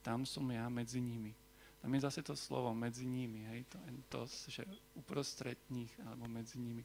tam 0.00 0.24
som 0.24 0.48
ja 0.48 0.64
medzi 0.72 0.98
nimi. 0.98 1.36
Tam 1.78 1.92
je 1.94 2.00
zase 2.00 2.24
to 2.24 2.34
slovo 2.34 2.74
medzi 2.74 3.06
nimi, 3.06 3.46
hej, 3.54 3.68
to, 3.70 3.78
to 4.10 4.20
že 4.50 4.66
uprostred 4.98 5.60
nich 5.70 5.92
alebo 6.02 6.26
medzi 6.26 6.58
nimi. 6.58 6.82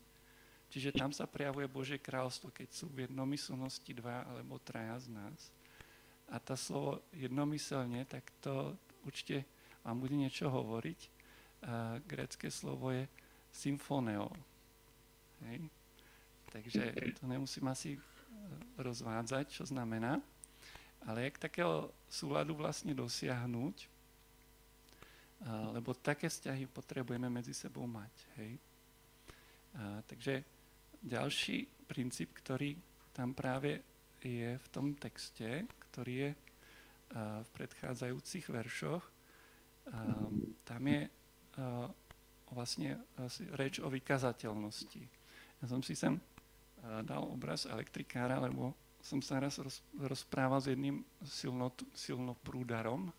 Čiže 0.69 0.93
tam 0.93 1.13
sa 1.13 1.29
prejavuje 1.29 1.69
Božie 1.69 2.01
kráľstvo, 2.01 2.49
keď 2.49 2.69
sú 2.73 2.89
v 2.89 3.05
jednomyselnosti 3.05 3.93
dva 3.93 4.25
alebo 4.25 4.57
traja 4.57 4.97
z 5.05 5.13
nás. 5.13 5.53
A 6.33 6.41
tá 6.41 6.57
slovo 6.57 7.05
jednomyselne, 7.13 8.09
tak 8.09 8.25
to 8.41 8.73
určite 9.05 9.45
vám 9.85 10.01
bude 10.01 10.17
niečo 10.17 10.49
hovoriť. 10.49 10.99
A 11.69 12.01
grecké 12.01 12.49
slovo 12.49 12.89
je 12.89 13.05
symfoneo. 13.53 14.33
Hej. 15.45 15.69
Takže 16.49 16.81
to 17.21 17.25
nemusím 17.29 17.69
asi 17.69 17.89
e, 17.93 17.99
rozvádzať, 18.77 19.45
čo 19.49 19.63
znamená. 19.67 20.21
Ale 21.03 21.27
jak 21.27 21.37
takého 21.37 21.91
súladu 22.07 22.55
vlastne 22.55 22.95
dosiahnuť, 22.95 23.91
lebo 25.75 25.91
také 25.91 26.31
vzťahy 26.31 26.71
potrebujeme 26.71 27.27
medzi 27.27 27.51
sebou 27.51 27.83
mať. 27.83 28.13
Hej. 28.39 28.55
A, 29.75 29.99
takže 30.07 30.39
ďalší 31.03 31.67
princíp, 31.83 32.31
ktorý 32.39 32.79
tam 33.11 33.35
práve 33.35 33.83
je 34.23 34.55
v 34.55 34.67
tom 34.71 34.95
texte, 34.95 35.67
ktorý 35.91 36.13
je 36.15 36.31
v 37.43 37.49
predchádzajúcich 37.59 38.47
veršoch, 38.47 39.03
tam 40.63 40.81
je 40.87 41.01
vlastne 42.55 43.03
reč 43.59 43.83
o 43.83 43.91
vykazateľnosti. 43.91 45.03
Ja 45.59 45.65
som 45.67 45.83
si 45.83 45.93
sem 45.93 46.17
dal 47.03 47.23
obraz 47.23 47.63
elektrikára, 47.63 48.43
lebo 48.43 48.75
som 49.03 49.19
sa 49.19 49.39
raz 49.39 49.59
rozprával 49.99 50.63
s 50.63 50.71
jedným 50.71 51.03
silno, 51.27 51.75
silnoprúdarom 51.91 53.11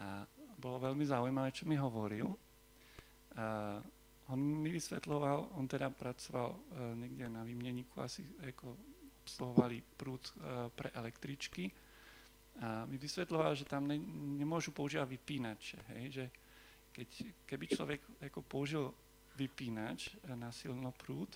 a 0.00 0.24
bolo 0.56 0.80
veľmi 0.80 1.04
zaujímavé, 1.04 1.52
čo 1.52 1.68
mi 1.68 1.76
hovoril. 1.76 2.32
A 3.36 3.76
on 4.32 4.40
mi 4.40 4.72
vysvetloval, 4.72 5.52
on 5.60 5.68
teda 5.68 5.92
pracoval 5.92 6.48
uh, 6.50 6.58
niekde 6.96 7.28
na 7.28 7.44
výmneníku, 7.44 8.00
asi 8.00 8.24
ako 8.42 8.74
obsluhovali 9.22 9.84
prúd 9.84 10.24
uh, 10.40 10.66
pre 10.72 10.90
električky. 10.96 11.68
A 12.56 12.88
mi 12.88 12.96
vysvetloval, 12.96 13.52
že 13.52 13.68
tam 13.68 13.84
ne, 13.84 14.00
nemôžu 14.40 14.72
používať 14.72 15.12
vypínače. 15.12 15.78
Hej? 15.92 16.04
Že 16.08 16.24
keď, 16.96 17.08
keby 17.44 17.64
človek 17.68 18.00
ako 18.24 18.40
použil 18.40 18.84
vypínač 19.36 20.16
na 20.24 20.48
silno 20.48 20.88
prúd, 20.96 21.28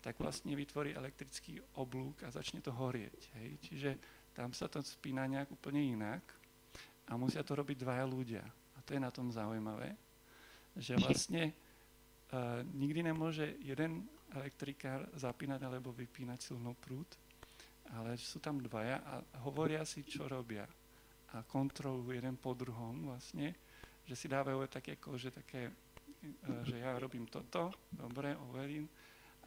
tak 0.00 0.16
vlastne 0.16 0.56
vytvorí 0.56 0.96
elektrický 0.96 1.60
oblúk 1.76 2.24
a 2.24 2.32
začne 2.32 2.64
to 2.64 2.72
horieť. 2.72 3.20
Hej? 3.36 3.48
Čiže 3.68 3.90
tam 4.32 4.56
sa 4.56 4.66
to 4.66 4.80
spína 4.80 5.28
nejak 5.28 5.52
úplne 5.52 5.80
inak 5.80 6.24
a 7.08 7.16
musia 7.20 7.44
to 7.44 7.56
robiť 7.56 7.76
dvaja 7.80 8.04
ľudia. 8.08 8.44
A 8.46 8.78
to 8.80 8.96
je 8.96 9.00
na 9.00 9.12
tom 9.12 9.28
zaujímavé, 9.28 9.92
že 10.76 10.96
vlastne 11.04 11.52
Uh, 12.30 12.62
nikdy 12.78 13.02
nemôže 13.10 13.58
jeden 13.58 14.06
elektrikár 14.38 15.02
zapínať 15.18 15.66
alebo 15.66 15.90
vypínať 15.90 16.38
silno 16.38 16.78
prúd, 16.78 17.10
ale 17.90 18.14
sú 18.14 18.38
tam 18.38 18.62
dvaja 18.62 19.02
a 19.02 19.18
hovoria 19.42 19.82
si, 19.82 20.06
čo 20.06 20.30
robia. 20.30 20.62
A 21.34 21.42
kontrolujú 21.42 22.14
jeden 22.14 22.38
po 22.38 22.54
druhom 22.54 23.10
vlastne, 23.10 23.50
že 24.06 24.14
si 24.14 24.30
dávajú 24.30 24.62
také, 24.70 24.94
že 25.18 25.34
také, 25.34 25.74
uh, 25.74 26.62
že 26.62 26.78
ja 26.78 26.94
robím 27.02 27.26
toto, 27.26 27.74
dobre, 27.90 28.38
overím, 28.38 28.86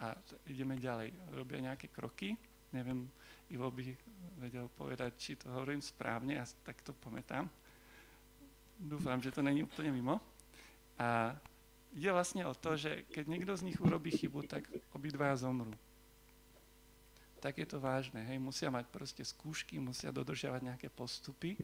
a 0.02 0.18
ideme 0.50 0.80
ďalej. 0.80 1.14
Robia 1.36 1.60
nejaké 1.62 1.92
kroky, 1.94 2.34
neviem, 2.74 3.06
Ivo 3.54 3.70
by 3.70 3.84
vedel 4.42 4.66
povedať, 4.74 5.12
či 5.20 5.38
to 5.38 5.52
hovorím 5.54 5.84
správne, 5.84 6.42
ja 6.42 6.46
tak 6.66 6.82
to 6.82 6.96
pamätám. 6.98 7.46
Dúfam, 8.82 9.22
že 9.22 9.30
to 9.30 9.46
není 9.46 9.62
úplne 9.62 9.94
mimo. 9.94 10.18
A 10.98 11.38
ide 11.94 12.10
vlastne 12.10 12.50
o 12.50 12.58
to, 12.58 12.74
že 12.74 13.06
keď 13.14 13.26
niekto 13.30 13.54
z 13.54 13.70
nich 13.70 13.78
urobí 13.78 14.10
chybu, 14.10 14.50
tak 14.50 14.66
obidvaja 14.98 15.46
zomrú. 15.46 15.72
Tak 17.38 17.60
je 17.62 17.68
to 17.70 17.78
vážne, 17.78 18.24
hej, 18.24 18.40
musia 18.40 18.74
mať 18.74 18.90
proste 18.90 19.22
skúšky, 19.22 19.78
musia 19.78 20.10
dodržiavať 20.10 20.62
nejaké 20.64 20.88
postupy 20.90 21.60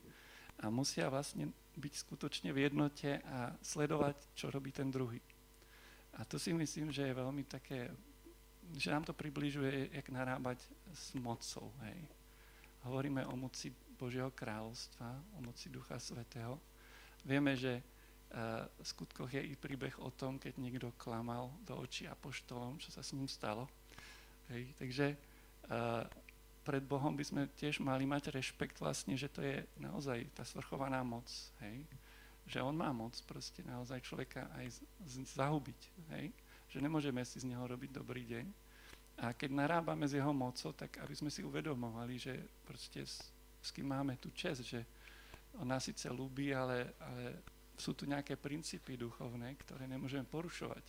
a 0.59 0.67
musia 0.67 1.07
vlastne 1.07 1.49
byť 1.79 1.93
skutočne 2.03 2.51
v 2.51 2.67
jednote 2.67 3.23
a 3.23 3.55
sledovať, 3.63 4.19
čo 4.35 4.51
robí 4.51 4.75
ten 4.75 4.91
druhý. 4.91 5.23
A 6.19 6.27
to 6.27 6.35
si 6.35 6.51
myslím, 6.51 6.91
že 6.91 7.07
je 7.07 7.15
veľmi 7.15 7.47
také, 7.47 7.95
že 8.77 8.93
nám 8.93 9.05
to 9.05 9.13
približuje, 9.13 9.89
jak 9.93 10.09
narábať 10.09 10.61
s 10.93 11.13
mocou, 11.17 11.73
hej. 11.87 11.99
Hovoríme 12.85 13.25
o 13.27 13.35
moci 13.35 13.73
Božieho 13.99 14.31
kráľovstva, 14.31 15.09
o 15.35 15.39
moci 15.43 15.67
Ducha 15.67 15.99
Svetého. 15.99 16.55
Vieme, 17.27 17.57
že 17.57 17.83
v 18.79 18.85
skutkoch 18.85 19.33
je 19.33 19.41
i 19.41 19.57
príbeh 19.57 19.97
o 19.99 20.13
tom, 20.13 20.37
keď 20.37 20.61
niekto 20.61 20.93
klamal 21.01 21.49
do 21.65 21.73
očí 21.81 22.05
apoštolom, 22.05 22.77
čo 22.77 22.93
sa 22.93 23.01
s 23.01 23.11
ním 23.17 23.25
stalo. 23.25 23.65
Hej, 24.53 24.69
takže 24.77 25.17
uh, 25.69 26.05
pred 26.61 26.85
Bohom 26.85 27.17
by 27.17 27.25
sme 27.25 27.41
tiež 27.57 27.81
mali 27.81 28.05
mať 28.05 28.29
rešpekt 28.29 28.77
vlastne, 28.77 29.17
že 29.17 29.29
to 29.29 29.41
je 29.41 29.65
naozaj 29.81 30.29
tá 30.37 30.45
svrchovaná 30.45 31.01
moc, 31.01 31.25
hej? 31.65 31.81
že 32.45 32.61
on 32.61 32.73
má 32.73 32.89
moc 32.89 33.13
proste 33.29 33.61
naozaj 33.61 34.01
človeka 34.05 34.49
aj 34.57 34.81
z, 35.05 35.25
zahubiť, 35.37 35.81
hej? 36.17 36.33
Že 36.69 36.77
nemôžeme 36.77 37.25
si 37.25 37.41
z 37.41 37.49
neho 37.49 37.65
robiť 37.65 37.89
dobrý 37.91 38.23
deň. 38.29 38.45
A 39.19 39.35
keď 39.35 39.51
narábame 39.51 40.07
s 40.07 40.15
jeho 40.15 40.31
mocou, 40.31 40.71
tak 40.71 41.01
aby 41.03 41.11
sme 41.11 41.27
si 41.27 41.43
uvedomovali, 41.43 42.15
že 42.15 42.39
proste 42.63 43.03
s, 43.03 43.19
s 43.59 43.69
kým 43.75 43.91
máme 43.91 44.15
tú 44.15 44.31
čest, 44.31 44.63
že 44.63 44.85
on 45.59 45.67
nás 45.67 45.83
síce 45.83 46.07
ľúbi, 46.07 46.55
ale, 46.55 46.95
ale 47.01 47.43
sú 47.75 47.91
tu 47.91 48.07
nejaké 48.07 48.39
princípy 48.39 48.95
duchovné, 48.95 49.57
ktoré 49.59 49.89
nemôžeme 49.89 50.23
porušovať. 50.23 50.85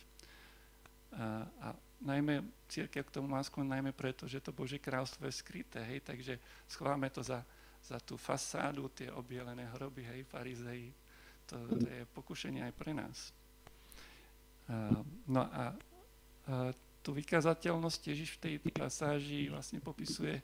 A, 1.11 1.43
a 1.59 1.67
najmä 1.99 2.39
církev 2.71 3.03
k 3.03 3.15
tomu 3.19 3.27
má 3.27 3.43
sklon 3.43 3.67
najmä 3.67 3.91
preto, 3.91 4.23
že 4.31 4.39
to 4.39 4.55
Božie 4.55 4.79
kráľstvo 4.79 5.27
je 5.27 5.33
skryté, 5.35 5.83
hej, 5.83 5.99
takže 5.99 6.39
schováme 6.71 7.11
to 7.11 7.19
za, 7.19 7.43
za 7.83 7.99
tú 7.99 8.15
fasádu, 8.15 8.87
tie 8.95 9.11
obielené 9.11 9.67
hroby, 9.75 10.07
hej, 10.07 10.23
farizei, 10.23 10.95
to, 11.43 11.59
to 11.67 11.87
je 11.89 12.03
pokušenie 12.15 12.63
aj 12.63 12.73
pre 12.79 12.95
nás. 12.95 13.35
A, 14.71 14.95
no 15.27 15.41
a, 15.43 15.49
a 15.51 15.63
tú 17.03 17.11
vykazateľnosť 17.11 18.01
Ježiš 18.07 18.29
v 18.37 18.41
tej 18.41 18.55
pasáži 18.71 19.51
vlastne 19.51 19.83
popisuje, 19.83 20.39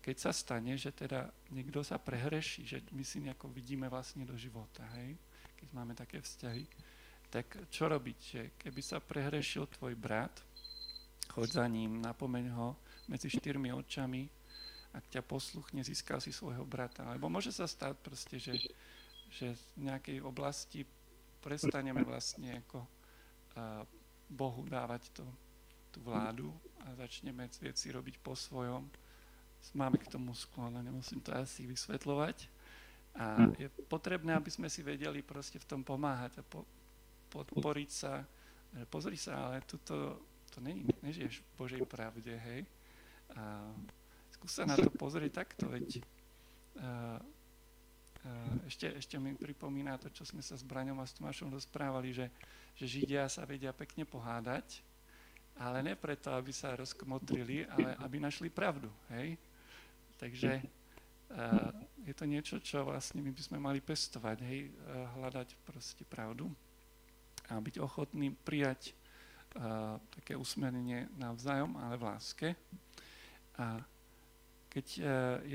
keď 0.00 0.16
sa 0.16 0.32
stane, 0.32 0.72
že 0.78 0.94
teda 0.94 1.28
niekto 1.52 1.84
sa 1.84 2.00
prehreší, 2.00 2.64
že 2.64 2.78
my 2.96 3.04
si 3.04 3.20
nejako 3.20 3.52
vidíme 3.52 3.90
vlastne 3.92 4.24
do 4.24 4.32
života, 4.38 4.86
hej, 4.96 5.18
keď 5.58 5.68
máme 5.74 5.92
také 5.92 6.22
vzťahy, 6.22 6.64
tak 7.28 7.44
čo 7.68 7.92
robiť? 7.92 8.18
Že 8.18 8.42
keby 8.56 8.80
sa 8.80 9.04
prehrešil 9.04 9.68
tvoj 9.68 9.92
brat, 9.98 10.32
choď 11.28 11.60
za 11.60 11.66
ním, 11.68 12.00
napomeň 12.00 12.44
ho 12.56 12.78
medzi 13.10 13.28
štyrmi 13.28 13.68
očami, 13.74 14.24
ak 14.96 15.04
ťa 15.12 15.20
posluchne, 15.20 15.84
získal 15.84 16.24
si 16.24 16.32
svojho 16.32 16.64
brata. 16.64 17.04
Lebo 17.12 17.28
môže 17.28 17.52
sa 17.52 17.68
stať 17.68 17.92
proste, 18.00 18.40
že, 18.40 18.56
že 19.28 19.52
v 19.76 19.92
nejakej 19.92 20.24
oblasti 20.24 20.88
prestaneme 21.44 22.00
vlastne 22.00 22.64
ako 22.64 22.88
Bohu 24.28 24.64
dávať 24.68 25.08
to, 25.12 25.24
tú 25.88 26.04
vládu 26.04 26.52
a 26.84 26.92
začneme 26.94 27.48
veci 27.48 27.88
robiť 27.88 28.20
po 28.20 28.36
svojom, 28.36 28.84
máme 29.74 29.98
k 29.98 30.10
tomu 30.10 30.32
sklon 30.36 30.76
a 30.76 30.84
nemusím 30.84 31.20
to 31.20 31.32
asi 31.34 31.66
vysvetľovať. 31.66 32.36
A 33.18 33.50
je 33.58 33.66
potrebné, 33.90 34.36
aby 34.36 34.46
sme 34.46 34.70
si 34.70 34.84
vedeli 34.84 35.26
proste 35.26 35.58
v 35.58 35.66
tom 35.66 35.82
pomáhať 35.82 36.38
a 36.38 36.42
po, 36.46 36.62
podporiť 37.34 37.90
sa. 37.90 38.22
Pozri 38.86 39.18
sa, 39.18 39.48
ale 39.48 39.64
tuto, 39.66 40.22
to 40.54 40.60
není, 40.60 40.86
nežiješ 41.02 41.40
v 41.40 41.48
Božej 41.58 41.82
pravde, 41.88 42.30
hej. 42.30 42.62
A 43.34 43.66
skús 44.30 44.54
sa 44.54 44.68
na 44.68 44.76
to 44.78 44.92
pozrieť 44.92 45.44
takto, 45.44 45.66
veď 45.66 45.98
uh, 45.98 47.18
ešte, 48.68 48.86
ešte 48.96 49.16
mi 49.16 49.32
pripomína 49.32 49.96
to, 49.96 50.12
čo 50.12 50.24
sme 50.28 50.44
sa 50.44 50.56
s 50.56 50.64
Braňom 50.66 51.00
a 51.00 51.08
s 51.08 51.16
Tomášom 51.16 51.52
rozprávali, 51.52 52.12
že, 52.12 52.26
že 52.76 52.84
Židia 52.84 53.28
sa 53.28 53.48
vedia 53.48 53.72
pekne 53.72 54.04
pohádať, 54.04 54.84
ale 55.58 55.82
ne 55.82 55.94
preto, 55.98 56.30
aby 56.30 56.54
sa 56.54 56.76
rozkmotrili, 56.78 57.66
ale 57.66 57.98
aby 58.04 58.22
našli 58.22 58.52
pravdu. 58.52 58.86
Hej? 59.10 59.34
Takže 60.18 60.62
uh, 60.62 61.72
je 62.06 62.14
to 62.14 62.24
niečo, 62.26 62.56
čo 62.62 62.86
vlastne 62.86 63.22
my 63.22 63.30
by 63.34 63.42
sme 63.42 63.58
mali 63.58 63.78
pestovať, 63.82 64.38
hej? 64.46 64.70
Uh, 64.70 65.06
hľadať 65.18 65.58
proste 65.66 66.02
pravdu 66.06 66.46
a 67.48 67.58
byť 67.58 67.80
ochotný 67.80 68.34
prijať 68.44 68.92
uh, 69.56 69.96
také 70.12 70.36
usmernenie 70.36 71.08
navzájom, 71.16 71.74
ale 71.80 71.96
v 71.96 72.06
láske. 72.06 72.48
A 73.58 73.82
keď 74.78 74.88
e, 74.94 75.02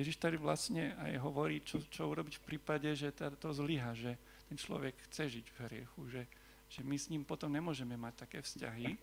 Ježiš 0.03 0.19
tady 0.19 0.35
vlastne 0.35 0.91
aj 0.99 1.15
hovorí, 1.23 1.63
čo, 1.63 1.79
čo 1.87 2.11
urobiť 2.11 2.43
v 2.43 2.45
prípade, 2.51 2.91
že 2.91 3.15
to 3.15 3.55
zlyha, 3.55 3.95
že 3.95 4.19
ten 4.51 4.59
človek 4.59 4.99
chce 5.07 5.39
žiť 5.39 5.45
v 5.47 5.57
hriechu, 5.63 6.01
že, 6.11 6.27
že 6.67 6.83
my 6.83 6.99
s 6.99 7.07
ním 7.07 7.23
potom 7.23 7.47
nemôžeme 7.47 7.95
mať 7.95 8.27
také 8.27 8.43
vzťahy 8.43 8.99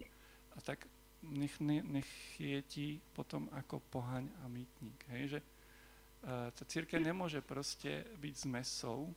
a 0.52 0.58
tak 0.60 0.84
nech, 1.24 1.56
nech 1.64 2.10
je 2.36 2.60
ti 2.68 2.86
potom 3.16 3.48
ako 3.56 3.80
pohaň 3.88 4.28
a 4.44 4.52
mýtnik. 4.52 5.00
Hej? 5.08 5.24
Že 5.36 5.40
uh, 5.40 6.48
tá 6.52 6.62
církev 6.68 7.00
nemôže 7.00 7.40
proste 7.40 8.04
byť 8.20 8.34
zmesou, 8.44 9.08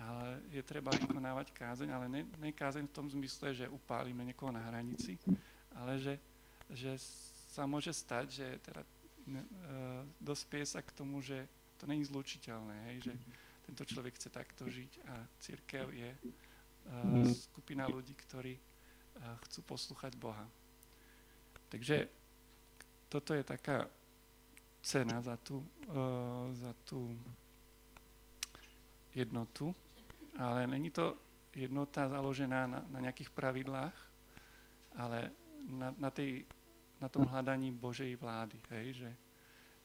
ale 0.00 0.40
je 0.48 0.64
treba 0.64 0.96
vykonávať 0.96 1.52
kázeň, 1.52 1.88
ale 1.92 2.06
ne, 2.08 2.22
ne 2.40 2.50
kázeň 2.56 2.88
v 2.88 2.96
tom 2.96 3.12
zmysle, 3.12 3.52
že 3.52 3.68
upálime 3.68 4.24
niekoho 4.24 4.48
na 4.48 4.64
hranici, 4.64 5.20
ale 5.76 6.00
že, 6.00 6.16
že 6.72 6.96
sa 7.52 7.68
môže 7.68 7.92
stať, 7.92 8.26
že 8.32 8.48
teda 8.64 8.80
E, 8.84 9.03
dospie 10.20 10.62
sa 10.66 10.84
k 10.84 10.92
tomu, 10.92 11.24
že 11.24 11.48
to 11.80 11.88
není 11.88 12.04
zlučiteľné, 12.04 12.76
hej, 12.92 13.10
že 13.10 13.12
tento 13.64 13.84
človek 13.84 14.14
chce 14.20 14.28
takto 14.28 14.68
žiť 14.68 14.92
a 15.08 15.14
církev 15.40 15.88
je 15.92 16.10
uh, 16.12 17.24
skupina 17.32 17.88
ľudí, 17.88 18.12
ktorí 18.12 18.54
uh, 18.56 19.36
chcú 19.48 19.60
poslúchať 19.64 20.12
Boha. 20.20 20.44
Takže 21.72 22.06
toto 23.08 23.34
je 23.34 23.42
taká 23.42 23.88
cena 24.84 25.22
za 25.24 25.40
tú, 25.40 25.64
za 26.52 26.76
tú 26.84 27.16
jednotu, 29.16 29.72
ale 30.36 30.66
není 30.66 30.90
to 30.90 31.16
jednota 31.54 32.10
založená 32.10 32.66
na, 32.66 32.80
na 32.90 32.98
nejakých 33.00 33.30
pravidlách, 33.32 33.96
ale 34.98 35.30
na, 35.70 35.94
na 35.96 36.10
tej 36.10 36.44
na 37.04 37.12
tom 37.12 37.28
hľadaní 37.28 37.68
Božej 37.68 38.16
vlády, 38.16 38.56
hej, 38.72 39.04
že, 39.04 39.10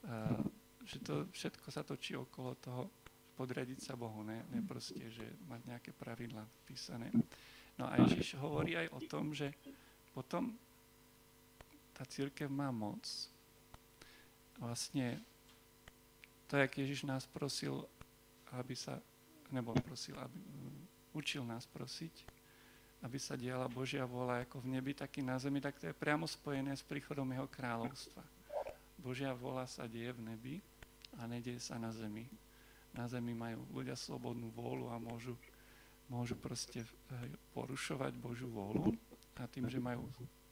uh, 0.07 0.39
že 0.87 1.03
to 1.03 1.27
všetko 1.35 1.67
sa 1.67 1.83
točí 1.83 2.15
okolo 2.15 2.55
toho 2.55 2.87
podriadiť 3.35 3.79
sa 3.91 3.99
Bohu, 3.99 4.23
ne, 4.23 4.47
ne 4.55 4.63
proste, 4.63 4.99
že 5.11 5.23
mať 5.47 5.61
nejaké 5.67 5.91
pravidla 5.91 6.47
písané. 6.63 7.11
No 7.75 7.91
a 7.91 7.99
Ježiš 8.07 8.39
hovorí 8.39 8.75
aj 8.79 8.87
o 8.95 8.99
tom, 9.03 9.35
že 9.35 9.51
potom 10.15 10.55
tá 11.95 12.07
církev 12.07 12.47
má 12.47 12.71
moc. 12.71 13.03
Vlastne 14.59 15.19
to, 16.47 16.59
jak 16.59 16.71
Ježiš 16.71 17.03
nás 17.03 17.23
prosil, 17.27 17.83
aby 18.55 18.75
sa, 18.75 18.99
nebo 19.51 19.71
prosil, 19.83 20.19
aby, 20.19 20.39
učil 21.15 21.43
nás 21.43 21.63
prosiť, 21.67 22.38
aby 22.99 23.15
sa 23.15 23.39
diala 23.39 23.71
Božia 23.71 24.03
vola 24.03 24.43
ako 24.43 24.59
v 24.59 24.75
nebi, 24.75 24.91
tak 24.91 25.15
i 25.19 25.23
na 25.23 25.39
zemi, 25.39 25.63
tak 25.63 25.79
to 25.79 25.87
je 25.87 25.95
priamo 25.95 26.27
spojené 26.27 26.75
s 26.75 26.83
príchodom 26.83 27.27
jeho 27.31 27.47
kráľovstva. 27.47 28.23
Božia 28.99 29.31
vola 29.31 29.63
sa 29.63 29.87
deje 29.87 30.11
v 30.11 30.21
nebi 30.27 30.55
a 31.15 31.23
nedieje 31.23 31.63
sa 31.63 31.79
na 31.79 31.95
zemi. 31.95 32.27
Na 32.91 33.07
zemi 33.07 33.31
majú 33.31 33.63
ľudia 33.71 33.95
slobodnú 33.95 34.51
vôľu 34.51 34.91
a 34.91 34.99
môžu, 34.99 35.39
môžu 36.11 36.35
proste 36.35 36.83
eh, 36.83 37.31
porušovať 37.55 38.19
Božiu 38.19 38.51
vôľu 38.51 38.91
a 39.39 39.47
tým, 39.47 39.71
že 39.71 39.79
majú 39.79 40.03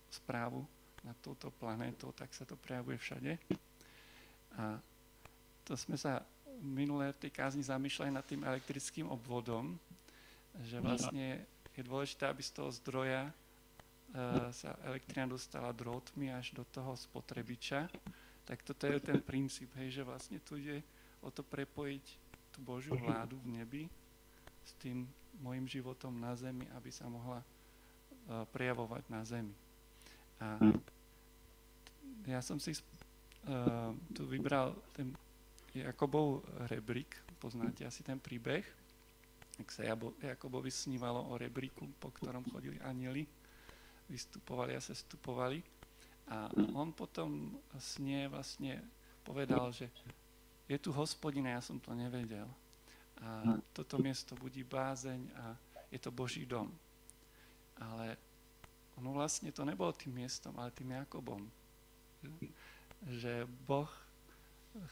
správu 0.07 0.63
nad 1.03 1.15
touto 1.19 1.51
planétou, 1.51 2.15
tak 2.15 2.31
sa 2.31 2.47
to 2.47 2.55
prejavuje 2.55 2.95
všade. 2.95 3.35
A 4.55 4.79
to 5.67 5.75
sme 5.75 5.99
sa 5.99 6.23
minulé 6.63 7.11
v 7.11 7.27
tej 7.27 7.31
kázni 7.35 7.61
zamýšľali 7.61 8.11
nad 8.15 8.25
tým 8.25 8.47
elektrickým 8.47 9.11
obvodom, 9.11 9.75
že 10.63 10.81
vlastne 10.81 11.45
je 11.77 11.85
dôležité, 11.85 12.25
aby 12.25 12.41
z 12.41 12.51
toho 12.57 12.73
zdroja 12.73 13.29
uh, 13.29 14.49
sa 14.49 14.73
elektrina 14.81 15.29
dostala 15.29 15.69
drôtmi 15.69 16.33
až 16.33 16.57
do 16.57 16.65
toho 16.65 16.97
spotrebiča. 16.97 17.85
Tak 18.49 18.65
toto 18.65 18.89
je 18.89 18.97
ten 18.97 19.21
princíp, 19.21 19.69
hej, 19.77 20.01
že 20.01 20.07
vlastne 20.07 20.41
tu 20.41 20.57
ide 20.57 20.81
o 21.21 21.29
to 21.29 21.45
prepojiť 21.45 22.05
tú 22.49 22.59
Božiu 22.65 22.97
vládu 22.97 23.37
v 23.45 23.61
nebi 23.61 23.83
s 24.65 24.73
tým 24.81 25.05
môjim 25.37 25.69
životom 25.69 26.17
na 26.17 26.33
zemi, 26.33 26.65
aby 26.73 26.89
sa 26.89 27.05
mohla 27.05 27.45
uh, 27.45 28.43
prejavovať 28.49 29.03
na 29.13 29.21
zemi. 29.21 29.53
A 30.41 30.57
ja 32.25 32.41
som 32.41 32.57
si 32.57 32.73
uh, 32.73 33.93
tu 34.17 34.25
vybral 34.25 34.73
ten 34.97 35.13
Jakobov 35.77 36.41
rebrík, 36.73 37.13
poznáte 37.37 37.85
asi 37.85 38.01
ten 38.01 38.17
príbeh, 38.17 38.65
ak 39.57 39.69
sa 39.73 39.81
Jakobovi 40.21 40.69
snívalo 40.69 41.27
o 41.29 41.33
rebríku, 41.33 41.89
po 41.97 42.13
ktorom 42.13 42.45
chodili 42.53 42.77
anieli, 42.85 43.25
vystupovali 44.05 44.77
a 44.77 44.81
sestupovali. 44.81 45.59
A 46.27 46.51
on 46.75 46.91
potom 46.93 47.57
snie 47.79 48.27
vlastne 48.27 48.83
povedal, 49.23 49.71
že 49.71 49.89
je 50.67 50.77
tu 50.77 50.91
hospodina, 50.91 51.55
ja 51.55 51.61
som 51.63 51.79
to 51.79 51.95
nevedel. 51.95 52.47
A 53.23 53.57
toto 53.73 53.97
miesto 53.97 54.37
budí 54.37 54.61
bázeň 54.61 55.21
a 55.33 55.57
je 55.89 55.97
to 55.97 56.13
Boží 56.13 56.45
dom. 56.45 56.69
Ale 57.79 58.19
ono 58.99 59.13
vlastne 59.13 59.49
to 59.49 59.65
nebolo 59.65 59.93
tým 59.95 60.21
miestom, 60.21 60.53
ale 60.59 60.75
tým 60.75 60.93
Jakobom. 60.93 61.47
Že 63.07 63.47
Boh 63.65 63.89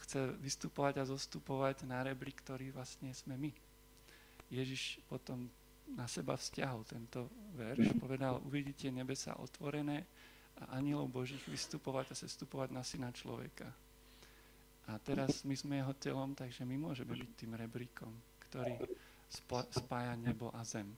chce 0.05 0.33
vystupovať 0.41 1.01
a 1.01 1.09
zostupovať 1.09 1.85
na 1.85 2.01
rebrík, 2.01 2.41
ktorý 2.41 2.73
vlastne 2.73 3.13
sme 3.13 3.37
my. 3.37 3.51
Ježiš 4.49 5.01
potom 5.09 5.49
na 5.93 6.09
seba 6.09 6.33
vzťahol 6.33 6.81
tento 6.85 7.29
verš, 7.53 7.93
povedal, 8.01 8.41
uvidíte 8.41 8.89
nebesa 8.89 9.37
otvorené 9.37 10.05
a 10.57 10.79
anielov 10.79 11.11
Božích 11.11 11.43
vystupovať 11.45 12.15
a 12.15 12.19
sestupovať 12.19 12.69
na 12.73 12.81
syna 12.81 13.11
človeka. 13.13 13.69
A 14.85 15.01
teraz 15.01 15.41
my 15.45 15.53
sme 15.57 15.81
jeho 15.81 15.93
telom, 15.97 16.37
takže 16.37 16.61
my 16.65 16.77
môžeme 16.77 17.17
byť 17.17 17.31
tým 17.37 17.53
rebríkom, 17.57 18.13
ktorý 18.49 18.77
spája 19.73 20.13
nebo 20.17 20.53
a 20.53 20.61
zem. 20.61 20.93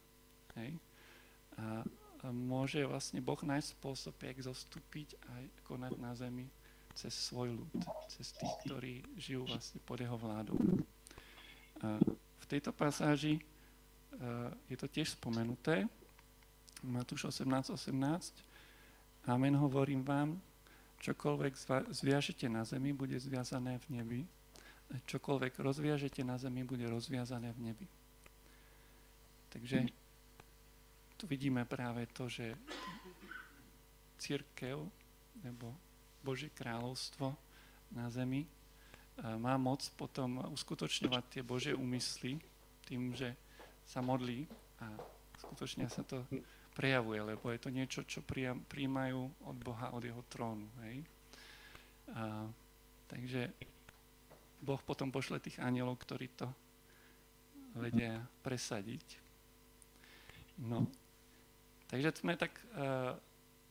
Hej? 0.60 0.76
A, 1.58 1.84
môže 2.28 2.84
vlastne 2.84 3.24
Boh 3.24 3.40
nájsť 3.40 3.78
spôsob, 3.80 4.16
jak 4.20 4.44
zostúpiť 4.44 5.16
a 5.32 5.40
konať 5.64 5.94
na 6.02 6.12
zemi 6.18 6.50
cez 6.98 7.14
svoj 7.14 7.62
ľud, 7.62 7.72
cez 8.10 8.34
tých, 8.34 8.54
ktorí 8.66 8.94
žijú 9.16 9.46
vlastne 9.48 9.80
pod 9.86 10.02
jeho 10.02 10.18
vládou. 10.18 10.58
A 11.86 12.02
tejto 12.48 12.72
pasáži 12.72 13.38
uh, 13.38 14.50
je 14.72 14.78
to 14.80 14.88
tiež 14.88 15.20
spomenuté, 15.20 15.86
Matúš 16.86 17.34
18, 17.34 17.74
18. 17.74 17.94
Amen, 19.28 19.56
hovorím 19.58 20.06
vám, 20.06 20.38
čokoľvek 21.02 21.54
zviažete 21.90 22.46
na 22.48 22.64
zemi, 22.64 22.94
bude 22.94 23.18
zviazané 23.20 23.82
v 23.82 23.88
nebi. 23.90 24.20
Čokoľvek 24.88 25.60
rozviažete 25.60 26.24
na 26.24 26.38
zemi, 26.38 26.64
bude 26.64 26.86
rozviazané 26.88 27.52
v 27.52 27.60
nebi. 27.60 27.88
Takže 29.50 29.90
tu 31.18 31.28
vidíme 31.28 31.66
práve 31.66 32.06
to, 32.14 32.30
že 32.30 32.54
církev 34.22 34.86
nebo 35.44 35.74
Božie 36.24 36.54
kráľovstvo 36.54 37.34
na 37.92 38.10
zemi 38.14 38.46
má 39.18 39.58
moc 39.58 39.82
potom 39.98 40.46
uskutočňovať 40.54 41.24
tie 41.30 41.42
Božie 41.42 41.74
úmysly 41.74 42.38
tým, 42.86 43.18
že 43.18 43.34
sa 43.88 44.04
modlí 44.04 44.46
a 44.84 44.94
skutočne 45.42 45.90
sa 45.90 46.06
to 46.06 46.22
prejavuje, 46.78 47.18
lebo 47.26 47.50
je 47.50 47.60
to 47.60 47.74
niečo, 47.74 48.06
čo 48.06 48.22
príjmajú 48.70 49.20
od 49.50 49.58
Boha, 49.58 49.90
od 49.98 50.06
jeho 50.06 50.22
trónu. 50.30 50.70
Hej? 50.86 51.02
A, 52.14 52.46
takže 53.10 53.50
Boh 54.62 54.82
potom 54.86 55.10
pošle 55.10 55.42
tých 55.42 55.58
anielov, 55.58 55.98
ktorí 55.98 56.30
to 56.38 56.46
vedia 57.78 58.22
presadiť. 58.46 59.18
No, 60.58 60.90
takže 61.90 62.18
sme 62.18 62.34
tak 62.34 62.58
uh, 62.74 63.14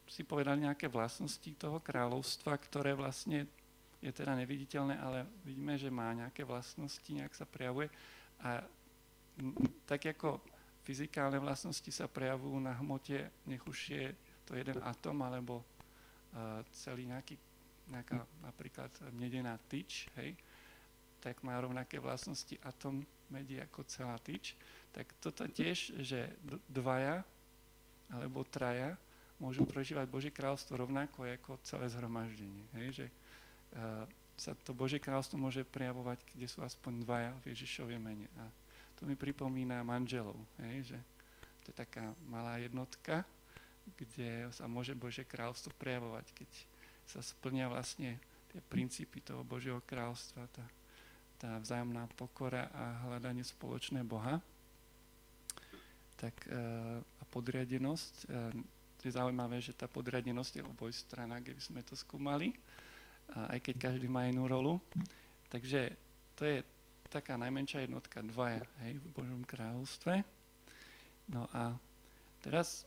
si 0.07 0.23
povedali 0.23 0.63
nejaké 0.63 0.87
vlastnosti 0.87 1.51
toho 1.59 1.83
kráľovstva, 1.83 2.55
ktoré 2.63 2.95
vlastne 2.95 3.51
je 4.07 4.15
teda 4.15 4.39
neviditeľné, 4.39 4.95
ale 5.03 5.27
vidíme, 5.43 5.75
že 5.75 5.91
má 5.91 6.15
nejaké 6.15 6.47
vlastnosti, 6.47 7.11
nejak 7.11 7.35
sa 7.35 7.43
prejavuje. 7.43 7.91
A 8.39 8.63
tak 9.83 10.07
ako 10.07 10.39
fyzikálne 10.87 11.43
vlastnosti 11.43 11.91
sa 11.91 12.07
prejavujú 12.07 12.63
na 12.63 12.71
hmote, 12.79 13.27
nech 13.51 13.67
už 13.67 13.79
je 13.91 14.07
to 14.47 14.55
jeden 14.55 14.79
atom 14.87 15.19
alebo 15.27 15.59
uh, 15.59 16.63
celý 16.71 17.11
nejaký, 17.11 17.35
nejaká 17.91 18.23
napríklad 18.47 18.95
medená 19.11 19.59
tyč, 19.67 20.07
hej, 20.15 20.39
tak 21.19 21.43
má 21.43 21.59
rovnaké 21.59 21.99
vlastnosti 21.99 22.55
atom 22.63 23.03
medí 23.27 23.59
ako 23.59 23.83
celá 23.91 24.15
tyč. 24.23 24.55
Tak 24.95 25.11
toto 25.19 25.43
tiež, 25.51 25.99
že 25.99 26.31
dvaja 26.71 27.27
alebo 28.07 28.47
traja 28.47 28.95
môžu 29.43 29.67
prežívať 29.67 30.07
Božie 30.07 30.31
kráľstvo 30.31 30.79
rovnako 30.79 31.27
ako 31.27 31.59
celé 31.67 31.91
zhromaždenie. 31.91 32.65
Hej, 32.79 32.89
že 33.03 33.07
sa 34.37 34.53
to 34.65 34.77
Božie 34.77 35.01
kráľstvo 35.01 35.41
môže 35.41 35.65
prejavovať, 35.65 36.21
kde 36.33 36.47
sú 36.49 36.61
aspoň 36.61 37.05
dvaja 37.05 37.31
v 37.41 37.57
Ježišovej 37.57 37.99
mene. 38.01 38.29
A 38.41 38.49
to 38.97 39.05
mi 39.05 39.17
pripomína 39.17 39.85
manželov, 39.85 40.37
hej, 40.65 40.93
že 40.95 40.99
to 41.65 41.73
je 41.73 41.77
taká 41.77 42.17
malá 42.29 42.57
jednotka, 42.61 43.25
kde 43.97 44.49
sa 44.53 44.69
môže 44.69 44.97
Božie 44.97 45.25
kráľstvo 45.25 45.73
prejavovať, 45.77 46.27
keď 46.33 46.51
sa 47.07 47.21
splnia 47.23 47.71
vlastne 47.71 48.19
tie 48.51 48.61
princípy 48.73 49.23
toho 49.23 49.47
Božieho 49.47 49.79
kráľstva, 49.85 50.49
tá 50.51 50.65
tá 51.37 51.61
vzájomná 51.61 52.09
pokora 52.17 52.73
a 52.73 52.85
hľadanie 53.09 53.45
spoločné 53.45 54.01
Boha 54.01 54.41
tak, 56.17 56.33
e, 56.49 56.57
a 57.05 57.23
podriadenosť. 57.29 58.15
E, 58.25 59.05
je 59.05 59.13
zaujímavé, 59.13 59.61
že 59.61 59.77
tá 59.77 59.87
podriadenosť 59.87 60.53
je 60.59 60.63
oboj 60.65 60.91
strana, 60.91 61.39
keby 61.39 61.61
sme 61.61 61.81
to 61.85 61.95
skúmali, 61.95 62.57
aj 63.35 63.59
keď 63.63 63.75
každý 63.91 64.07
má 64.07 64.29
inú 64.31 64.47
rolu. 64.47 64.79
Takže 65.51 65.95
to 66.35 66.43
je 66.45 66.59
taká 67.09 67.39
najmenšia 67.39 67.87
jednotka, 67.87 68.23
dvaja 68.23 68.63
hej, 68.85 68.99
v 68.99 69.07
Božom 69.15 69.43
kráľovstve. 69.47 70.23
No 71.31 71.47
a 71.55 71.75
teraz 72.43 72.87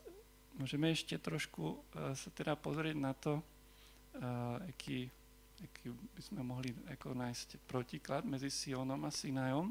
môžeme 0.56 0.92
ešte 0.92 1.16
trošku 1.20 1.76
uh, 1.76 2.12
sa 2.16 2.28
teda 2.32 2.56
pozrieť 2.56 2.96
na 2.96 3.12
to, 3.16 3.40
uh, 3.40 4.60
aký 4.64 5.08
aký 5.60 5.92
by 5.92 6.22
sme 6.24 6.40
mohli 6.40 6.72
ako 6.88 7.12
nájsť 7.12 7.60
protiklad 7.68 8.24
medzi 8.24 8.48
Sionom 8.48 9.00
a 9.04 9.12
Sinajom. 9.12 9.68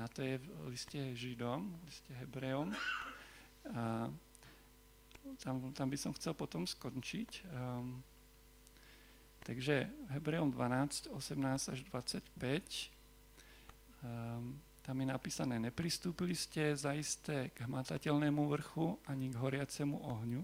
A 0.00 0.06
to 0.08 0.22
je 0.22 0.38
v 0.38 0.70
liste 0.70 0.96
Židom, 0.96 1.66
v 1.66 1.82
liste 1.84 2.12
Hebrejom. 2.14 2.72
A 3.76 4.08
tam, 5.44 5.54
tam 5.76 5.88
by 5.90 5.98
som 5.98 6.16
chcel 6.16 6.32
potom 6.32 6.64
skončiť. 6.64 7.44
Um, 7.52 8.00
takže 9.42 9.90
Hebrejom 10.12 10.50
12, 10.52 11.08
18 11.12 11.68
až 11.68 11.80
25. 11.88 12.90
Um, 14.00 14.60
tam 14.80 14.96
je 15.00 15.06
napísané, 15.06 15.60
nepristúpili 15.60 16.32
ste 16.34 16.72
zaisté 16.74 17.52
k 17.52 17.68
hmatateľnému 17.68 18.48
vrchu 18.48 18.96
ani 19.06 19.30
k 19.30 19.38
horiacemu 19.38 19.96
ohňu, 20.02 20.42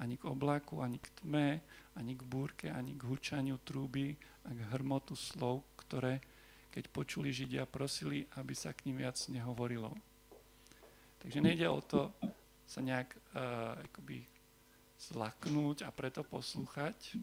ani 0.00 0.16
k 0.16 0.24
oblaku, 0.26 0.80
ani 0.80 0.96
k 0.98 1.06
tme, 1.22 1.60
ani 1.94 2.12
k 2.16 2.22
búrke, 2.24 2.66
ani 2.72 2.96
k 2.96 3.04
hučaniu 3.04 3.60
trúby 3.60 4.16
a 4.48 4.56
k 4.56 4.60
hrmotu 4.72 5.12
slov, 5.12 5.62
ktoré, 5.76 6.24
keď 6.72 6.88
počuli 6.88 7.30
Židia, 7.30 7.68
prosili, 7.68 8.24
aby 8.40 8.56
sa 8.56 8.72
k 8.72 8.88
ním 8.88 9.04
viac 9.04 9.20
nehovorilo. 9.28 9.92
Takže 11.20 11.38
nejde 11.44 11.68
o 11.68 11.84
to 11.84 12.08
sa 12.64 12.80
nejak 12.80 13.12
uh, 13.36 13.76
akoby 13.86 14.24
zlaknúť 14.96 15.84
a 15.84 15.92
preto 15.92 16.24
poslúchať. 16.24 17.20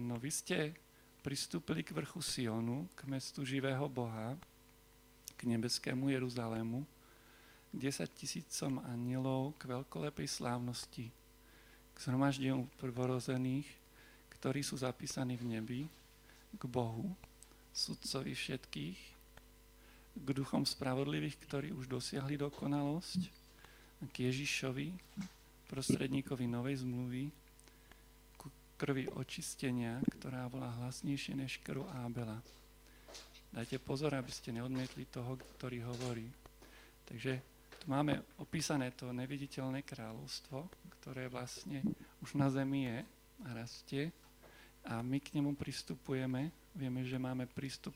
No 0.00 0.16
vy 0.16 0.30
ste 0.32 0.72
pristúpili 1.20 1.84
k 1.84 1.92
vrchu 1.92 2.24
Sionu, 2.24 2.88
k 2.96 3.04
mestu 3.04 3.44
živého 3.44 3.84
Boha, 3.92 4.36
k 5.36 5.44
nebeskému 5.44 6.08
Jeruzalému, 6.08 6.84
10 7.70 8.08
tisícom 8.16 8.82
anielov 8.88 9.54
k 9.60 9.70
veľkolepej 9.70 10.26
slávnosti, 10.26 11.06
k 11.92 11.96
zhromaždeniu 12.00 12.66
prvorozených, 12.80 13.68
ktorí 14.40 14.64
sú 14.64 14.80
zapísaní 14.80 15.38
v 15.38 15.44
nebi, 15.56 15.80
k 16.56 16.62
Bohu, 16.66 17.14
sudcovi 17.70 18.34
všetkých, 18.34 19.00
k 20.18 20.28
duchom 20.34 20.66
spravodlivých, 20.66 21.38
ktorí 21.46 21.68
už 21.70 21.86
dosiahli 21.86 22.34
dokonalosť, 22.40 23.20
k 24.10 24.14
Ježišovi, 24.26 24.96
prostredníkovi 25.70 26.50
novej 26.50 26.82
zmluvy, 26.82 27.30
krvi 28.80 29.04
očistenia, 29.12 30.00
ktorá 30.16 30.48
bola 30.48 30.72
hlasnejšie 30.80 31.36
než 31.36 31.60
krv 31.60 31.84
Ábela. 32.00 32.40
Dajte 33.52 33.76
pozor, 33.76 34.16
aby 34.16 34.32
ste 34.32 34.56
neodmietli 34.56 35.04
toho, 35.04 35.36
ktorý 35.60 35.84
hovorí. 35.84 36.24
Takže 37.04 37.44
tu 37.76 37.84
máme 37.92 38.24
opísané 38.40 38.88
to 38.96 39.12
neviditeľné 39.12 39.84
kráľovstvo, 39.84 40.64
ktoré 40.96 41.28
vlastne 41.28 41.84
už 42.24 42.40
na 42.40 42.48
zemi 42.48 42.88
je 42.88 42.98
a 43.44 43.48
rastie 43.52 44.08
a 44.88 45.04
my 45.04 45.20
k 45.20 45.36
nemu 45.36 45.52
pristupujeme. 45.60 46.48
Vieme, 46.72 47.04
že 47.04 47.20
máme 47.20 47.44
prístup 47.44 47.92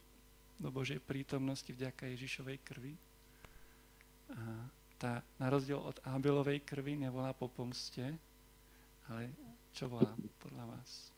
do 0.60 0.68
Božej 0.68 1.00
prítomnosti 1.00 1.68
vďaka 1.72 2.12
Ježišovej 2.12 2.58
krvi. 2.60 2.92
A 4.36 4.68
tá, 5.00 5.24
na 5.40 5.48
rozdiel 5.48 5.80
od 5.80 5.96
Abelovej 6.04 6.60
krvi 6.60 6.98
nevolá 6.98 7.32
po 7.32 7.48
pomste, 7.48 8.16
ale 9.08 9.32
čo 9.74 9.90
volá 9.90 10.14
podľa 10.38 10.70
vás? 10.70 11.10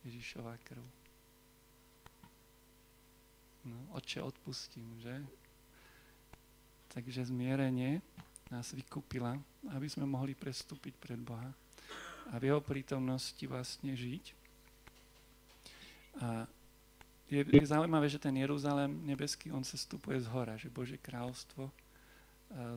Ježišová 0.00 0.56
krv. 0.64 0.80
No, 3.68 3.76
oče, 3.92 4.24
odpustím, 4.24 4.88
že? 5.04 5.20
Takže 6.88 7.28
zmierenie 7.28 8.00
nás 8.48 8.72
vykúpila, 8.72 9.36
aby 9.76 9.84
sme 9.84 10.08
mohli 10.08 10.32
prestúpiť 10.32 10.96
pred 10.96 11.20
Boha 11.20 11.52
a 12.32 12.40
v 12.40 12.48
jeho 12.48 12.64
prítomnosti 12.64 13.44
vlastne 13.44 13.92
žiť. 13.92 14.24
A 16.24 16.48
je, 17.28 17.44
je 17.44 17.64
zaujímavé, 17.68 18.08
že 18.08 18.16
ten 18.16 18.32
Jeruzalém 18.32 18.88
nebeský, 19.04 19.52
on 19.52 19.60
sa 19.60 19.76
stupuje 19.76 20.16
z 20.16 20.28
hora, 20.32 20.56
že 20.56 20.72
Božie 20.72 20.96
kráľovstvo 20.96 21.68
uh, 21.68 21.72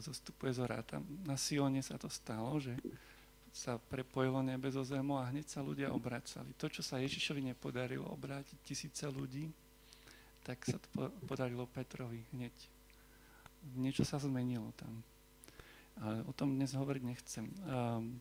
zostupuje 0.03 0.51
z 0.51 0.59
hora. 0.67 0.83
Tam 0.83 1.07
na 1.23 1.39
Sione 1.39 1.79
sa 1.79 1.95
to 1.95 2.11
stalo, 2.11 2.59
že 2.59 2.75
sa 3.51 3.75
prepojilo 3.75 4.39
nebe 4.39 4.71
zo 4.71 4.81
zemou 4.81 5.19
a 5.19 5.27
hneď 5.27 5.47
sa 5.51 5.59
ľudia 5.59 5.91
obracali. 5.91 6.55
To, 6.55 6.71
čo 6.71 6.79
sa 6.79 7.03
Ježišovi 7.03 7.51
nepodarilo 7.51 8.07
obrátiť 8.07 8.57
tisíce 8.63 9.03
ľudí, 9.11 9.51
tak 10.41 10.63
sa 10.65 10.79
to 10.79 10.87
podarilo 11.27 11.67
Petrovi 11.67 12.23
hneď 12.33 12.55
niečo 13.77 14.01
sa 14.01 14.17
zmenilo 14.17 14.73
tam. 14.73 15.05
Ale 16.01 16.25
o 16.25 16.33
tom 16.33 16.55
dnes 16.57 16.73
hovoriť 16.73 17.03
nechcem. 17.05 17.45
Um, 17.67 18.17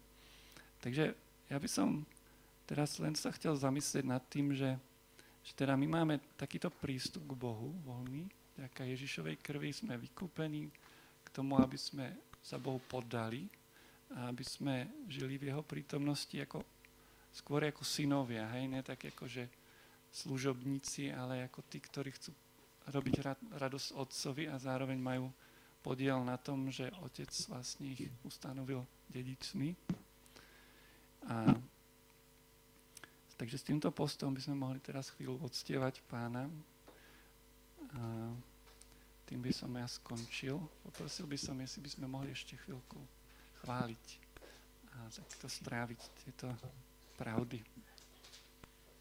takže 0.84 1.16
ja 1.48 1.56
by 1.56 1.68
som 1.70 2.04
teraz 2.68 3.00
len 3.00 3.16
sa 3.16 3.32
chcel 3.32 3.56
zamyslieť 3.56 4.04
nad 4.04 4.20
tým, 4.28 4.52
že, 4.52 4.76
že 5.40 5.52
teda 5.56 5.74
my 5.78 5.86
máme 5.88 6.20
takýto 6.36 6.68
prístup 6.68 7.24
k 7.24 7.40
Bohu 7.40 7.72
voľný, 7.86 8.28
ďaká 8.60 8.84
Ježišovej 8.84 9.40
krvi 9.40 9.72
sme 9.72 9.96
vykúpení 9.96 10.68
k 11.24 11.28
tomu, 11.32 11.56
aby 11.56 11.78
sme 11.80 12.12
sa 12.44 12.60
Bohu 12.60 12.80
poddali 12.84 13.48
a 14.16 14.30
aby 14.30 14.42
sme 14.42 14.90
žili 15.06 15.38
v 15.38 15.54
Jeho 15.54 15.62
prítomnosti 15.62 16.34
ako, 16.34 16.66
skôr 17.30 17.62
ako 17.70 17.86
synovia, 17.86 18.50
hej, 18.58 18.66
ne 18.66 18.82
tak 18.82 19.06
ako, 19.06 19.30
že 19.30 19.46
služobníci, 20.10 21.14
ale 21.14 21.46
ako 21.46 21.62
tí, 21.70 21.78
ktorí 21.78 22.10
chcú 22.10 22.34
robiť 22.90 23.14
radosť 23.54 23.88
otcovi 23.94 24.50
a 24.50 24.58
zároveň 24.58 24.98
majú 24.98 25.30
podiel 25.80 26.18
na 26.26 26.34
tom, 26.34 26.66
že 26.66 26.90
otec 27.06 27.30
vlastne 27.46 27.94
ich 27.94 28.10
ustanovil 28.26 28.82
dedičmi. 29.14 29.78
A 31.30 31.54
takže 33.38 33.56
s 33.62 33.66
týmto 33.66 33.88
postom 33.94 34.34
by 34.34 34.42
sme 34.42 34.58
mohli 34.58 34.82
teraz 34.82 35.14
chvíľu 35.14 35.38
odstievať 35.46 36.02
pána. 36.10 36.50
A 37.94 38.02
tým 39.30 39.38
by 39.38 39.52
som 39.54 39.70
ja 39.78 39.86
skončil. 39.86 40.58
Poprosil 40.82 41.30
by 41.30 41.38
som, 41.38 41.54
jestli 41.62 41.80
by 41.86 41.90
sme 41.94 42.06
mohli 42.10 42.34
ešte 42.34 42.58
chvíľku 42.66 42.98
chváliť 43.62 44.04
a 44.90 45.08
takto 45.08 45.46
stráviť 45.48 46.00
tieto 46.24 46.48
pravdy. 47.16 47.60